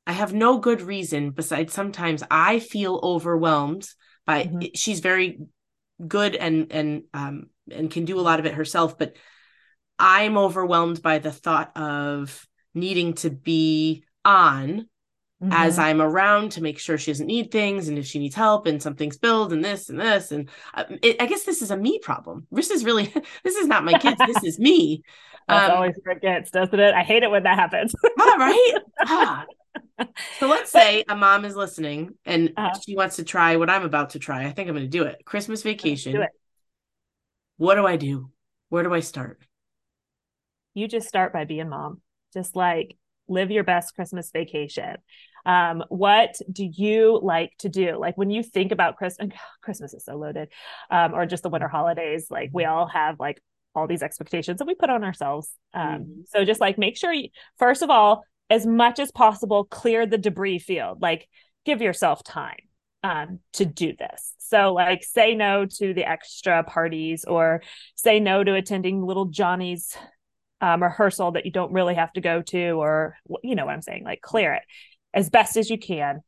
[0.09, 3.87] I have no good reason besides sometimes I feel overwhelmed
[4.25, 4.45] by.
[4.45, 4.71] Mhm.
[4.75, 5.39] She's very
[6.07, 9.15] good and and um and can do a lot of it herself, but
[9.99, 14.87] I'm overwhelmed by the thought of needing to be on
[15.51, 15.83] as Mhm.
[15.83, 18.81] I'm around to make sure she doesn't need things and if she needs help and
[18.81, 21.99] something's spilled and this and this and uh, it, I guess this is a me
[21.99, 22.47] problem.
[22.51, 23.05] This is really
[23.43, 24.19] this is not my kids.
[24.25, 25.03] this is me.
[25.47, 26.93] That's Um, always where it gets, doesn't it?
[26.93, 27.93] I hate it when that happens.
[28.19, 28.73] ah, right?
[29.05, 29.45] Ah.
[30.39, 32.79] So let's say a mom is listening and Uh-huh.
[32.85, 34.45] she wants to try what I'm about to try.
[34.45, 35.23] I think I'm going to do it.
[35.25, 36.13] Christmas vacation.
[36.13, 36.29] Do it.
[37.57, 38.31] What do I do?
[38.69, 39.39] Where do I start?
[40.75, 41.99] you just start by being mom.
[42.33, 42.95] Just like
[43.27, 44.95] live your best Christmas vacation.
[45.45, 47.97] Um, what do you like to do?
[47.97, 50.49] Like when you think about Christmas, Christmas is so loaded,
[50.89, 53.41] um, or just the winter holidays, like we all have like
[53.75, 55.51] all these expectations that we put on ourselves.
[55.73, 56.27] Um, Mhm.
[56.27, 60.17] so just like make sure you, first of all, as much as possible, clear the
[60.17, 61.01] debris field.
[61.01, 61.27] Like
[61.65, 62.57] give yourself time
[63.03, 64.33] um, to do this.
[64.39, 67.61] So, like, say no to the extra parties or
[67.95, 69.95] say no to attending little Johnny's
[70.61, 73.81] um, rehearsal that you don't really have to go to, or you know what I'm
[73.81, 74.63] saying, like, clear it
[75.13, 76.21] as best as you can.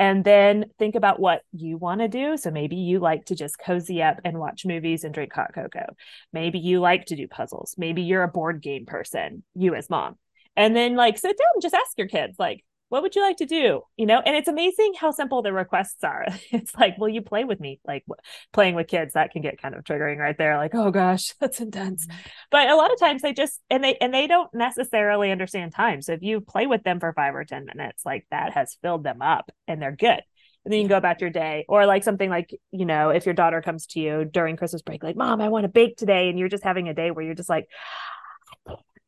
[0.00, 2.36] And then think about what you want to do.
[2.36, 5.94] So maybe you like to just cozy up and watch movies and drink hot cocoa.
[6.32, 7.74] Maybe you like to do puzzles.
[7.76, 10.16] Maybe you're a board game person, you as mom.
[10.58, 13.36] And then like sit down and just ask your kids, like, what would you like
[13.36, 13.82] to do?
[13.96, 16.26] You know, and it's amazing how simple the requests are.
[16.50, 17.80] It's like, will you play with me?
[17.86, 18.04] Like
[18.52, 20.56] playing with kids, that can get kind of triggering right there.
[20.56, 22.06] Like, oh gosh, that's intense.
[22.06, 22.18] Mm-hmm.
[22.50, 26.02] But a lot of times they just and they and they don't necessarily understand time.
[26.02, 29.04] So if you play with them for five or ten minutes, like that has filled
[29.04, 30.22] them up and they're good.
[30.64, 31.66] And then you can go about your day.
[31.68, 35.04] Or like something like, you know, if your daughter comes to you during Christmas break,
[35.04, 36.28] like, Mom, I want to bake today.
[36.28, 37.68] And you're just having a day where you're just like,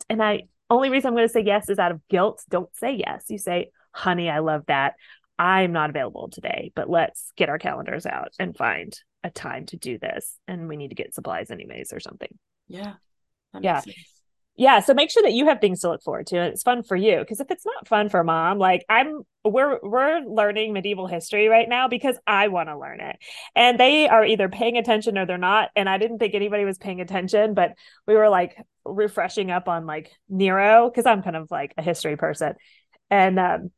[0.09, 2.43] And I only reason I'm going to say yes is out of guilt.
[2.49, 3.25] Don't say yes.
[3.29, 4.95] You say, honey, I love that.
[5.39, 9.77] I'm not available today, but let's get our calendars out and find a time to
[9.77, 10.37] do this.
[10.47, 12.29] And we need to get supplies anyways or something.
[12.69, 12.95] Yeah.
[13.61, 13.81] Yeah.
[13.81, 14.20] sense.
[14.61, 16.83] Yeah, so make sure that you have things to look forward to and it's fun
[16.83, 21.07] for you because if it's not fun for mom, like I'm we're we're learning medieval
[21.07, 23.17] history right now because I want to learn it.
[23.57, 26.77] And they are either paying attention or they're not and I didn't think anybody was
[26.77, 27.73] paying attention, but
[28.07, 28.55] we were like
[28.85, 32.53] refreshing up on like Nero because I'm kind of like a history person.
[33.09, 33.71] And um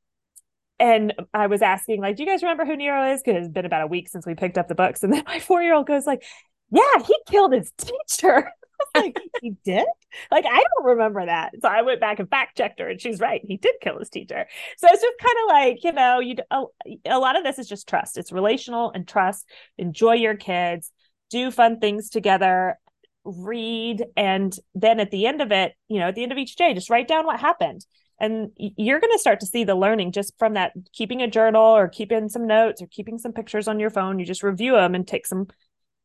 [0.81, 3.23] and I was asking like, do you guys remember who Nero is?
[3.25, 5.39] Because it's been about a week since we picked up the books and then my
[5.39, 6.25] 4-year-old goes like,
[6.73, 8.51] "Yeah, he killed his teacher."
[8.97, 9.85] like he did?
[10.31, 11.53] Like i don't remember that.
[11.61, 14.09] So i went back and fact checked her and she's right he did kill his
[14.09, 14.47] teacher.
[14.79, 16.65] So it's just kind of like you know you a,
[17.07, 18.17] a lot of this is just trust.
[18.17, 19.49] It's relational and trust.
[19.79, 20.91] Enjoy your kids.
[21.31, 22.79] Do fun things together.
[23.25, 24.05] Read.
[24.17, 26.73] And then at the end of it you know at the end of each day
[26.73, 27.85] just write down what happened.
[28.21, 31.65] And you're going to start to see the learning just from that keeping a journal
[31.65, 34.21] or keeping some notes or keeping some pictures on your phone.
[34.21, 35.49] You just review them and take some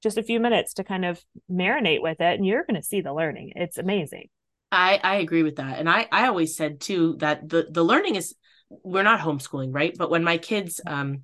[0.07, 3.01] just a few minutes to kind of marinate with it and you're going to see
[3.01, 4.29] the learning it's amazing
[4.71, 5.79] I I agree with that.
[5.79, 8.35] And I I always said too that the the learning is
[8.69, 9.95] we're not homeschooling, right?
[9.97, 11.23] But when my kids um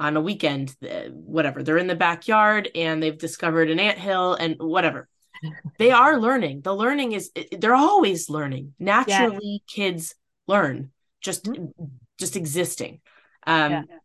[0.00, 4.56] on a weekend uh, whatever, they're in the backyard and they've discovered an anthill and
[4.58, 5.08] whatever.
[5.78, 6.62] They are learning.
[6.62, 8.74] The learning is they're always learning.
[8.78, 10.14] Naturally kids
[10.46, 11.72] learn just Mhm.
[12.18, 13.00] just existing.
[13.46, 13.98] Um Yeah.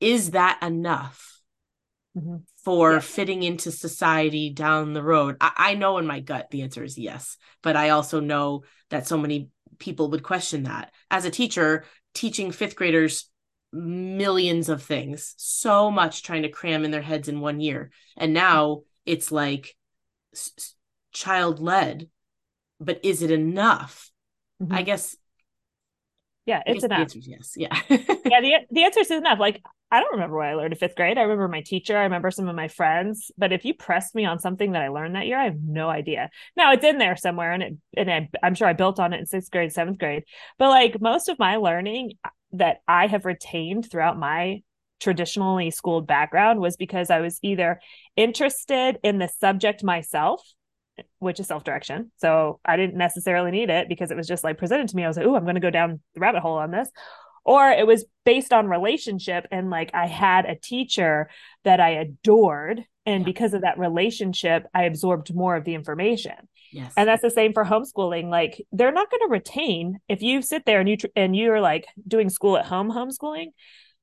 [0.00, 1.39] is that enough?
[2.16, 2.42] Mhm.
[2.64, 2.98] for Yeah.
[3.00, 5.36] fitting into society down the road?
[5.40, 9.06] I, I know in my gut the answer is yes, but I also know that
[9.06, 9.48] so many
[9.78, 10.92] people would question that.
[11.10, 11.84] As a teacher,
[12.14, 13.30] teaching fifth graders
[13.72, 17.90] millions of things, so much trying to cram in their heads in one year.
[18.16, 19.76] And now it's like
[21.12, 22.08] child led,
[22.80, 24.10] but is it enough?
[24.60, 24.74] Mhm.
[24.74, 25.16] I guess
[26.50, 27.54] yeah it's enough yes.
[27.56, 27.80] Yeah.
[27.88, 30.96] yeah the, the answer is enough like i don't remember what i learned in fifth
[30.96, 34.14] grade i remember my teacher i remember some of my friends but if you pressed
[34.16, 36.98] me on something that i learned that year i have no idea now it's in
[36.98, 39.72] there somewhere and it and I, i'm sure i built on it in sixth grade
[39.72, 40.24] seventh grade
[40.58, 42.14] but like most of my learning
[42.52, 44.62] that i have retained throughout my
[44.98, 47.80] traditionally schooled background was because i was either
[48.16, 50.42] interested in the subject myself
[51.18, 52.12] which is self-direction.
[52.16, 55.04] So I didn't necessarily need it because it was just like presented to me.
[55.04, 56.88] I was like, oh, I'm going to go down the rabbit hole on this.
[57.44, 61.30] or it was based on relationship and like I had a teacher
[61.64, 63.24] that I adored and yeah.
[63.24, 66.36] because of that relationship I absorbed more of the information.
[66.72, 66.92] Yes.
[66.96, 68.30] And that's the same for homeschooling.
[68.30, 71.60] Like they're not going to retain if you sit there and you tr- and you're
[71.60, 73.46] like doing school at home homeschooling,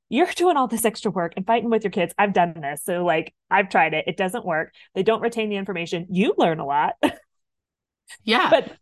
[0.09, 2.13] you're doing all this extra work and fighting with your kids.
[2.17, 2.83] I've done this.
[2.83, 4.05] So like I've tried it.
[4.07, 4.73] It doesn't work.
[4.95, 6.07] They don't retain the information.
[6.09, 6.95] You learn a lot.
[8.23, 8.49] yeah.
[8.49, 8.77] But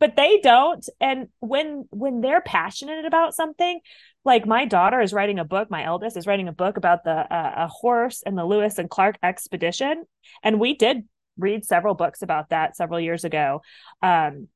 [0.00, 3.80] but they don't and when when they're passionate about something
[4.24, 7.10] like my daughter is writing a book my eldest is writing a book about the
[7.10, 10.04] uh, a horse and the lewis and clark expedition
[10.42, 11.04] and we did
[11.36, 13.60] read several books about that several years ago
[14.02, 14.48] um,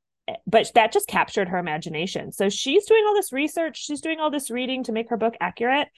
[0.46, 4.30] but that just captured her imagination so she's doing all this research she's doing all
[4.30, 5.88] this reading to make her book accurate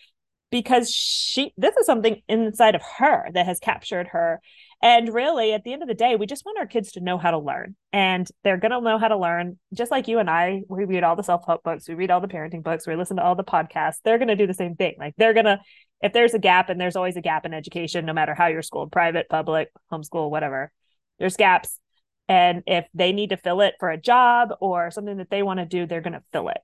[0.54, 4.40] because she this is something inside of her that has captured her.
[4.80, 7.18] And really at the end of the day we just want our kids to know
[7.18, 9.58] how to learn and they're going to know how to learn.
[9.74, 12.28] Just like you and i we read all the self-help books we read all the
[12.28, 14.94] parenting books we listen to all the podcasts they're going to do the same thing.
[14.96, 15.58] Like they're going to
[16.04, 18.62] if there's a gap and there's always a gap in education no matter how you're
[18.62, 20.70] schooled private public homeschool whatever
[21.18, 21.80] there's gaps.
[22.28, 25.58] And if they need to fill it for a job or something that they want
[25.58, 26.58] to do they're going to fill it.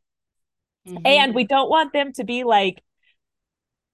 [0.86, 1.02] Mm-hmm.
[1.04, 2.82] and we don't want them to be like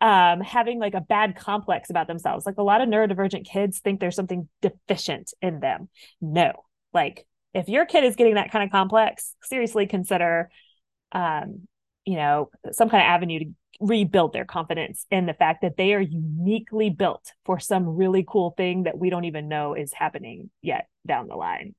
[0.07, 3.99] um having like a bad complex about themselves like a lot of neurodivergent kids think
[3.99, 5.89] there's something deficient in them
[6.21, 6.53] no
[6.95, 10.49] like if your kid is getting that kind of complex seriously consider
[11.11, 11.67] um
[12.05, 13.47] you know some kind of avenue to
[13.81, 18.55] rebuild their confidence in the fact that they are uniquely built for some really cool
[18.57, 21.75] thing that we don't even know is happening yet down the line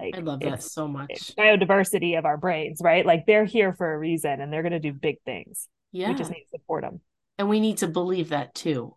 [0.00, 1.36] like I love that so much.
[1.38, 3.06] Biodiversity of our brains, right?
[3.06, 5.68] Like they're here for a reason and they're going to do big things.
[5.92, 6.08] Yeah.
[6.08, 7.00] We just need to support them.
[7.38, 8.96] And we need to believe that too.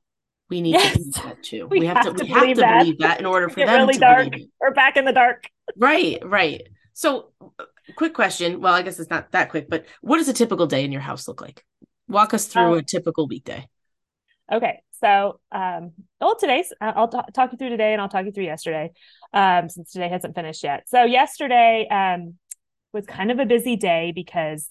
[0.49, 0.93] We need yes.
[0.93, 1.67] to believe that too.
[1.67, 2.79] We, we have, have, to, we have to that.
[2.79, 4.29] believe that in order for them really to dark.
[4.29, 4.51] believe it.
[4.61, 5.49] We're back in the dark.
[5.75, 6.61] Right, right.
[6.93, 7.31] So
[7.95, 8.61] quick question.
[8.61, 11.01] Well, I guess it's not that quick, but what does a typical day in your
[11.01, 11.63] house look like?
[12.07, 13.67] Walk us through um, a typical weekday.
[14.51, 14.81] Okay.
[14.99, 18.45] So, um, well, today's, I'll t- talk you through today and I'll talk you through
[18.45, 18.91] yesterday,
[19.33, 20.83] um, since today hasn't finished yet.
[20.87, 22.35] So yesterday, um,
[22.93, 24.69] was kind of a busy day because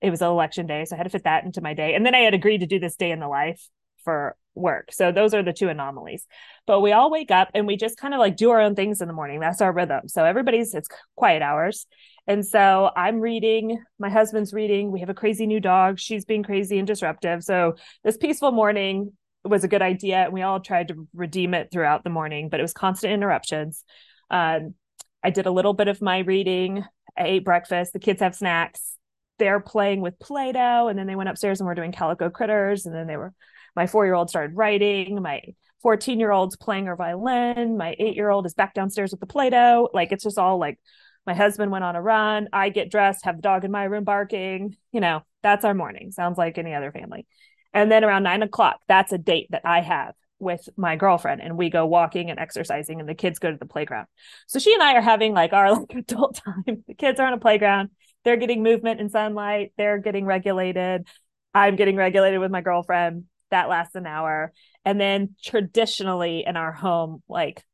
[0.00, 1.94] it was an election day, so I had to fit that into my day.
[1.94, 3.68] And then I had agreed to do this day in the life
[4.04, 4.92] for work.
[4.92, 6.26] So those are the two anomalies.
[6.66, 9.00] But we all wake up and we just kind of like do our own things
[9.00, 9.40] in the morning.
[9.40, 10.08] That's our rhythm.
[10.08, 11.86] So everybody's it's quiet hours.
[12.26, 14.90] And so I'm reading, my husband's reading.
[14.90, 15.98] We have a crazy new dog.
[15.98, 17.42] She's being crazy and disruptive.
[17.42, 19.12] So this peaceful morning
[19.44, 20.24] was a good idea.
[20.24, 23.84] And we all tried to redeem it throughout the morning, but it was constant interruptions.
[24.30, 24.74] Um,
[25.22, 26.84] I did a little bit of my reading.
[27.16, 27.92] I ate breakfast.
[27.92, 28.96] The kids have snacks
[29.40, 32.94] they're playing with Play-Doh and then they went upstairs and were doing calico critters and
[32.94, 33.32] then they were
[33.74, 35.42] my 4-year-old started writing, my
[35.84, 39.90] 14-year-old's playing her violin, my 8-year-old is back downstairs with the Play-Doh.
[39.92, 40.78] Like it's just all like
[41.26, 44.04] my husband went on a run, I get dressed, have the dog in my room
[44.04, 46.12] barking, you know, that's our morning.
[46.12, 47.26] Sounds like any other family.
[47.72, 51.56] And then around nine o'clock, that's a date that I have with my girlfriend and
[51.56, 54.06] we go walking and exercising and the kids go to the playground.
[54.46, 56.84] So she and I are having like our like adult time.
[56.86, 57.90] The kids are on a playground
[58.24, 59.72] they're getting movement and sunlight.
[59.76, 61.06] They're getting regulated.
[61.54, 63.24] I'm getting regulated with my girlfriend.
[63.50, 64.52] That lasts an hour.
[64.84, 67.64] And then traditionally in our home like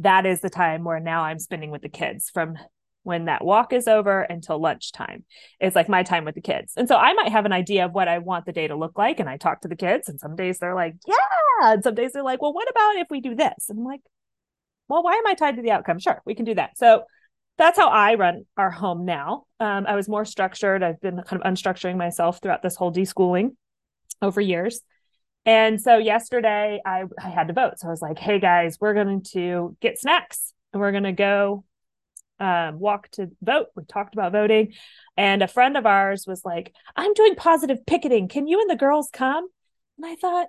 [0.00, 2.56] that is the time where now i'm spending with the kids from
[3.02, 5.24] when that walk is over until lunchtime.
[5.58, 6.74] It's like my time with the kids.
[6.76, 8.98] And so i might have an idea of what i want the day to look
[8.98, 11.16] like and i talk to the kids and some days they're like yeah.
[11.62, 13.68] And some days they're like well what about if we do this?
[13.68, 14.00] And i'm like
[14.88, 15.98] well why am i tied to the outcome?
[15.98, 16.76] Sure we can do that.
[16.76, 17.04] So
[17.60, 19.44] that's how I run our home now.
[19.60, 20.82] Um, I was more structured.
[20.82, 23.50] I've been kind of unstructuring myself throughout this whole deschooling
[24.22, 24.80] over years.
[25.44, 27.74] And so yesterday I, I had to vote.
[27.78, 31.12] So I was like, hey guys, we're going to get snacks and we're going to
[31.12, 31.64] go
[32.38, 33.66] um, walk to vote.
[33.76, 34.72] We talked about voting.
[35.18, 38.28] And a friend of ours was like, I'm doing positive picketing.
[38.28, 39.46] Can you and the girls come?
[39.98, 40.46] And I thought,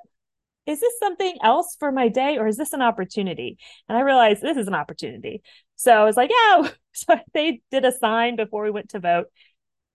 [0.65, 3.57] is this something else for my day or is this an opportunity?
[3.89, 5.41] And I realized this is an opportunity.
[5.81, 6.69] So I was like, yeah.
[6.93, 9.27] So they did a sign before we went to vote.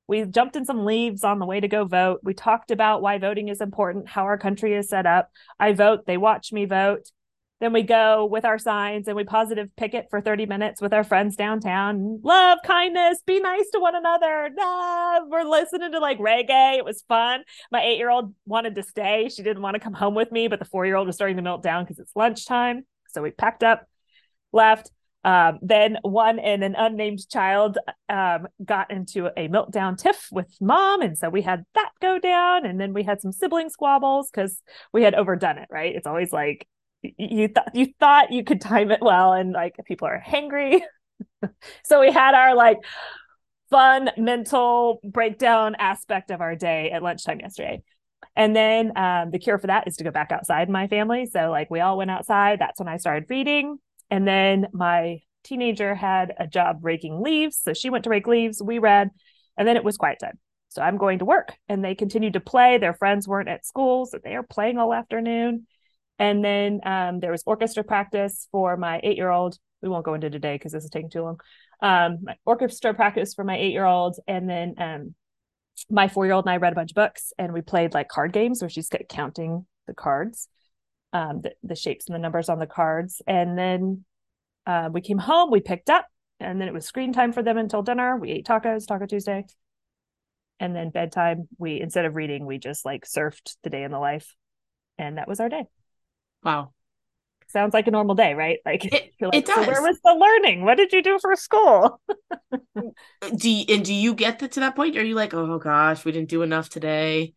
[0.09, 2.21] We jumped in some leaves on the way to go vote.
[2.23, 5.31] We talked about why voting is important, how our country is set up.
[5.61, 7.11] I vote, they watch me vote.
[7.61, 11.05] Then we go with our signs and we positive picket for 30 minutes with our
[11.05, 12.21] friends downtown.
[12.25, 14.49] Love, kindness, be nice to one another.
[14.55, 16.79] Nah, we're listening to like reggae.
[16.79, 17.43] It was fun.
[17.71, 19.29] My eight year old wanted to stay.
[19.29, 21.37] She didn't want to come home with me, but the four year old was starting
[21.37, 22.87] to melt down because it's lunchtime.
[23.09, 23.87] So we packed up,
[24.51, 24.91] left.
[25.27, 31.03] Um, then one and an unnamed child um, got into a meltdown tiff with mom.
[31.03, 32.65] And so we had that go down.
[32.65, 34.63] And then we had some sibling squabbles because
[34.93, 35.97] we had overdone it, right?
[35.97, 36.69] It's always like
[37.03, 40.81] you thought you thought you could time it well and like people are hangry.
[41.85, 42.79] so we had our like
[43.69, 47.83] fun mental breakdown aspect of our day at lunchtime yesterday.
[48.37, 51.27] And then um, the cure for that is to go back outside my family.
[51.27, 52.59] So, like, we all went outside.
[52.61, 53.79] That's when I started reading.
[54.11, 57.59] And then my teenager had a job raking leaves.
[57.63, 58.63] So she went to rake leaves.
[58.63, 59.11] We read.
[59.57, 60.39] And then it was quiet time.
[60.69, 61.53] So I'm going to work.
[61.69, 62.79] And they continued to play.
[62.79, 64.07] Their friends weren't at school.
[64.07, 65.67] So they were playing all afternoon.
[66.19, 69.59] And then um, there was orchestra practice for my eight year old.
[69.83, 71.41] We won't go into today because this is taking too long.
[71.81, 74.19] Um, orchestra practice for my eight year old.
[74.27, 75.15] And then um,
[75.91, 78.09] my four year old and I read a bunch of books and we played like
[78.09, 80.49] card games where she's counting the cards,
[81.17, 83.23] um, the, the shapes and the numbers on the cards.
[83.27, 84.05] And then
[84.67, 86.07] uh, we came home, we picked up,
[86.41, 88.19] and then it was screen time for them until dinner.
[88.19, 89.47] We ate tacos, Taco Tuesday.
[90.61, 93.99] And then bedtime, we instead of reading, we just like surfed the day in the
[93.99, 94.35] life.
[94.99, 95.65] And that was our day.
[96.43, 96.73] Wow.
[97.49, 98.59] Sounds like a normal day, right?
[98.67, 99.65] Like, it, like it does.
[99.65, 100.65] So where was the learning?
[100.65, 101.99] What did you do for school?
[103.37, 104.99] do you, and do you get to that point?
[104.99, 107.33] Are you like, oh gosh, we didn't do enough today?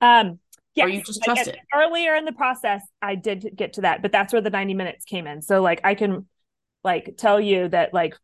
[0.00, 0.38] Um,
[0.74, 1.58] yeah, you just trust it.
[1.74, 5.04] Earlier in the process, I did get to that, but that's where the 90 minutes
[5.04, 5.42] came in.
[5.42, 6.26] So like I can
[6.84, 8.14] like tell you that like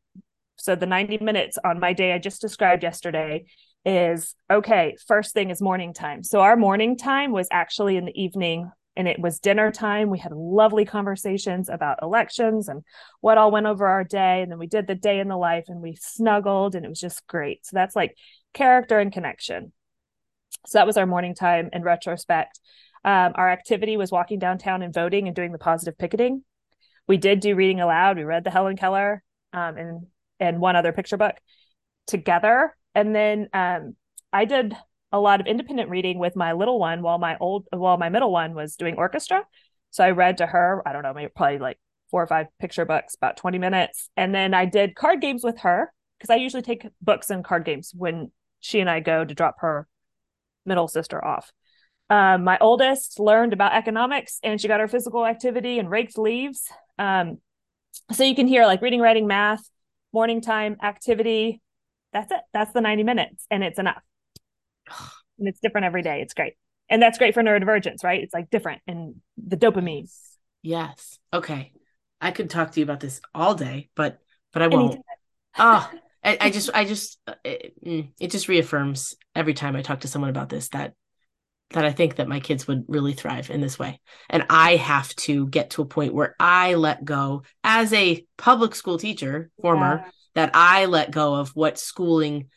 [0.56, 3.46] so the 90 minutes on my day I just described yesterday
[3.84, 6.22] is okay, first thing is morning time.
[6.22, 10.08] So our morning time was actually in the evening and it was dinner time.
[10.08, 12.82] We had lovely conversations about elections and
[13.20, 14.40] what all went over our day.
[14.40, 17.00] And then we did the day in the life and we snuggled and it was
[17.00, 17.66] just great.
[17.66, 18.16] So that's like
[18.54, 19.72] character and connection.
[20.66, 22.60] So that was our morning time in retrospect.
[23.04, 26.42] Um, our activity was walking downtown and voting and doing the positive picketing.
[27.06, 28.16] We did do reading aloud.
[28.16, 29.22] We read the Helen Keller
[29.52, 30.06] um, and
[30.40, 31.36] and one other picture book
[32.06, 32.76] together.
[32.94, 33.96] And then um,
[34.32, 34.76] I did
[35.12, 38.32] a lot of independent reading with my little one while my old while my middle
[38.32, 39.44] one was doing orchestra.
[39.90, 41.78] So I read to her, I don't know, maybe probably like
[42.10, 44.10] four or five picture books, about 20 minutes.
[44.16, 47.64] And then I did card games with her because I usually take books and card
[47.64, 48.30] games when
[48.60, 49.86] she and I go to drop her
[50.66, 51.52] middle sister off.
[52.08, 56.68] Um, my oldest learned about economics and she got her physical activity and raked leaves.
[56.98, 57.38] Um,
[58.12, 59.68] so you can hear like reading, writing, math,
[60.12, 61.60] morning time activity.
[62.12, 62.40] That's it.
[62.52, 64.02] That's the 90 minutes and it's enough.
[65.38, 66.20] and it's different every day.
[66.22, 66.54] It's great.
[66.88, 68.22] And that's great for neurodivergence, right?
[68.22, 70.08] It's like different and the dopamine.
[70.62, 71.18] Yes.
[71.32, 71.72] Okay.
[72.20, 74.18] I could talk to you about this all day, but
[74.52, 75.00] but I won't.
[75.58, 75.90] oh,
[76.26, 80.08] I, I, just I just it, mm, it just reaffirms every time I talk to
[80.08, 80.94] someone about this that
[81.70, 84.00] that I think that my kids would really thrive in this way.
[84.30, 88.74] And I have to get to a point where I let go as a public
[88.74, 90.10] school teacher, former, yeah.
[90.34, 92.50] that I let go of what schooling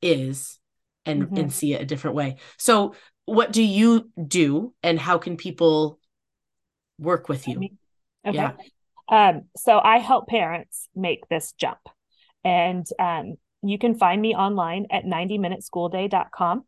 [0.00, 0.58] is
[1.06, 1.36] and mm-hmm.
[1.36, 2.36] and see it a different way.
[2.58, 2.94] So
[3.24, 5.98] what do you do and how can people
[6.98, 7.68] work with you?
[8.26, 8.36] Okay.
[8.36, 8.52] Yeah.
[9.08, 11.78] Um, so I help parents make this jump.
[12.44, 16.64] And um, you can find me online at 90minuteschoolday.com.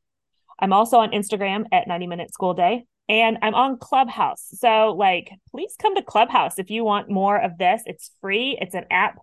[0.61, 4.47] I'm also on Instagram at 90 Minute School Day and I'm on Clubhouse.
[4.55, 7.83] So, like, please come to Clubhouse if you want more of this.
[7.87, 9.19] It's free, it's an app,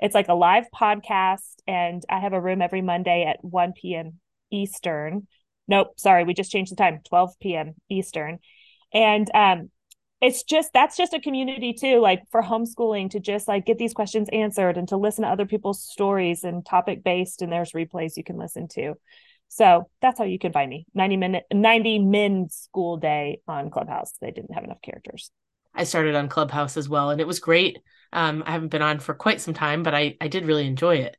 [0.00, 1.56] it's like a live podcast.
[1.66, 4.20] And I have a room every Monday at 1 p.m.
[4.50, 5.26] Eastern.
[5.68, 7.74] Nope, sorry, we just changed the time 12 p.m.
[7.90, 8.38] Eastern.
[8.94, 9.70] And um,
[10.20, 13.92] it's just that's just a community too, like for homeschooling to just like get these
[13.92, 17.42] questions answered and to listen to other people's stories and topic based.
[17.42, 18.94] And there's replays you can listen to.
[19.48, 20.86] So that's how you can find me.
[20.94, 24.12] 90 minute 90 min school day on Clubhouse.
[24.20, 25.30] They didn't have enough characters.
[25.74, 27.78] I started on Clubhouse as well and it was great.
[28.12, 30.96] Um, I haven't been on for quite some time, but I I did really enjoy
[30.96, 31.16] it.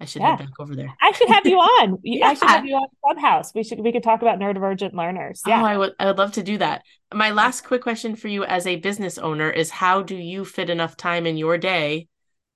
[0.00, 0.36] I should yeah.
[0.36, 0.94] head back over there.
[1.00, 1.98] I should have you on.
[2.02, 2.28] yeah.
[2.28, 3.52] I should have you on Clubhouse.
[3.54, 5.42] We should we could talk about neurodivergent learners.
[5.46, 5.62] Yeah.
[5.62, 6.82] Oh, I would I would love to do that.
[7.12, 10.70] My last quick question for you as a business owner is how do you fit
[10.70, 12.08] enough time in your day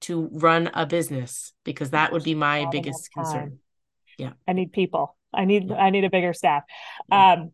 [0.02, 1.52] to run a business?
[1.64, 3.58] Because that would be my biggest concern.
[4.18, 4.32] Yeah.
[4.48, 5.16] I need people.
[5.32, 5.76] I need yeah.
[5.76, 6.62] I need a bigger staff.
[7.12, 7.52] Um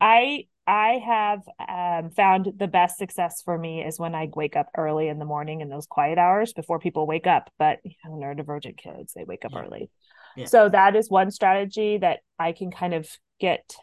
[0.00, 4.68] I I have um, found the best success for me is when I wake up
[4.76, 7.50] early in the morning in those quiet hours before people wake up.
[7.58, 9.62] But you know, neurodivergent kids, they wake up yeah.
[9.62, 9.90] early.
[10.36, 10.46] Yeah.
[10.46, 13.08] So that is one strategy that I can kind of
[13.40, 13.74] get.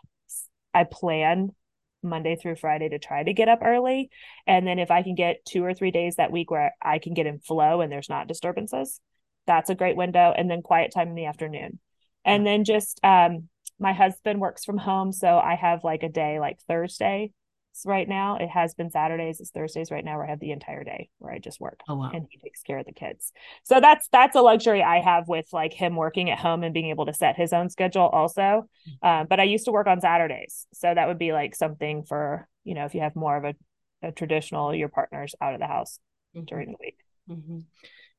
[0.73, 1.49] I plan
[2.01, 4.09] Monday through Friday to try to get up early.
[4.47, 7.13] And then if I can get two or three days that week where I can
[7.13, 9.01] get in flow and there's not disturbances,
[9.47, 10.33] that's a great window.
[10.35, 11.79] And then quiet time in the afternoon.
[12.23, 13.49] And then just um,
[13.79, 17.31] my husband works from home so i have like a day like thursday
[17.85, 20.83] right now it has been saturdays it's thursdays right now where i have the entire
[20.83, 22.11] day where i just work oh, wow.
[22.13, 23.31] and he takes care of the kids
[23.63, 26.89] so that's that's a luxury i have with like him working at home and being
[26.89, 28.67] able to set his own schedule also
[29.01, 32.47] uh, but i used to work on saturdays so that would be like something for
[32.63, 35.67] you know if you have more of a, a traditional your partner's out of the
[35.67, 35.99] house
[36.35, 36.45] mm-hmm.
[36.45, 36.97] during the week
[37.29, 37.59] mm-hmm.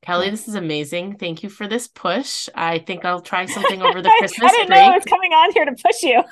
[0.03, 1.17] Kelly, this is amazing.
[1.17, 2.49] Thank you for this push.
[2.55, 4.79] I think I'll try something over the Christmas I didn't break.
[4.79, 6.23] know I was coming on here to push you.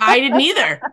[0.00, 0.80] I didn't either.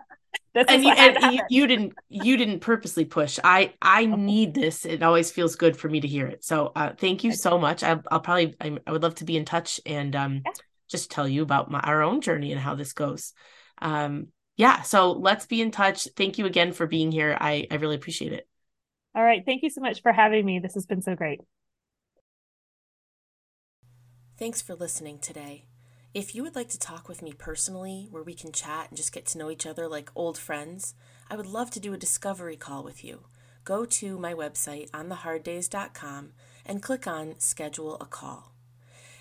[0.56, 3.40] This and you, what had to and you, you didn't you didn't purposely push.
[3.44, 4.86] I I need this.
[4.86, 6.44] It always feels good for me to hear it.
[6.44, 7.82] So uh, thank you so much.
[7.82, 10.52] I, I'll probably I, I would love to be in touch and um Yeah.
[10.90, 13.34] just tell you about my our own journey and how this goes.
[13.82, 14.84] Um yeah.
[14.84, 16.08] So let's be in touch.
[16.16, 17.36] Thank you again for being here.
[17.42, 18.48] I I really appreciate it.
[19.16, 19.44] All right.
[19.44, 20.60] Thank you so much for having me.
[20.60, 21.40] This has been so great.
[24.36, 25.66] Thanks for listening today.
[26.12, 29.14] If you would like to talk with me personally, where we can chat and just
[29.14, 30.96] get to know each other like old friends,
[31.30, 33.26] I would love to do a discovery call with you.
[33.64, 36.32] Go to my website, ontheharddays.com,
[36.66, 38.54] and click on Schedule a Call.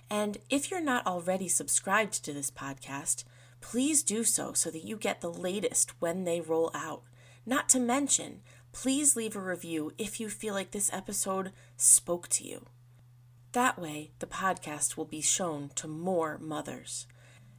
[0.09, 3.25] And if you're not already subscribed to this podcast,
[3.61, 7.03] please do so so that you get the latest when they roll out.
[7.45, 8.41] Not to mention,
[8.73, 12.65] please leave a review if you feel like this episode spoke to you.
[13.53, 17.07] That way, the podcast will be shown to more mothers.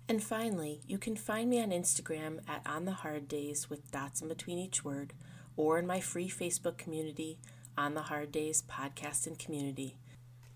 [0.10, 4.20] And finally, you can find me on Instagram at On the Hard Days with dots
[4.20, 5.14] in between each word,
[5.56, 7.38] or in my free Facebook community,
[7.78, 9.96] On the Hard Days Podcast and Community.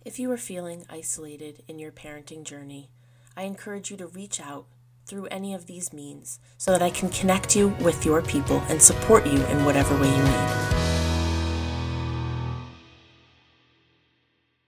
[0.04, 2.90] If you are feeling isolated in your parenting journey,
[3.36, 4.66] I encourage you to reach out
[5.06, 8.82] through any of these means so that I can connect you with your people and
[8.82, 10.87] support you in whatever way you need.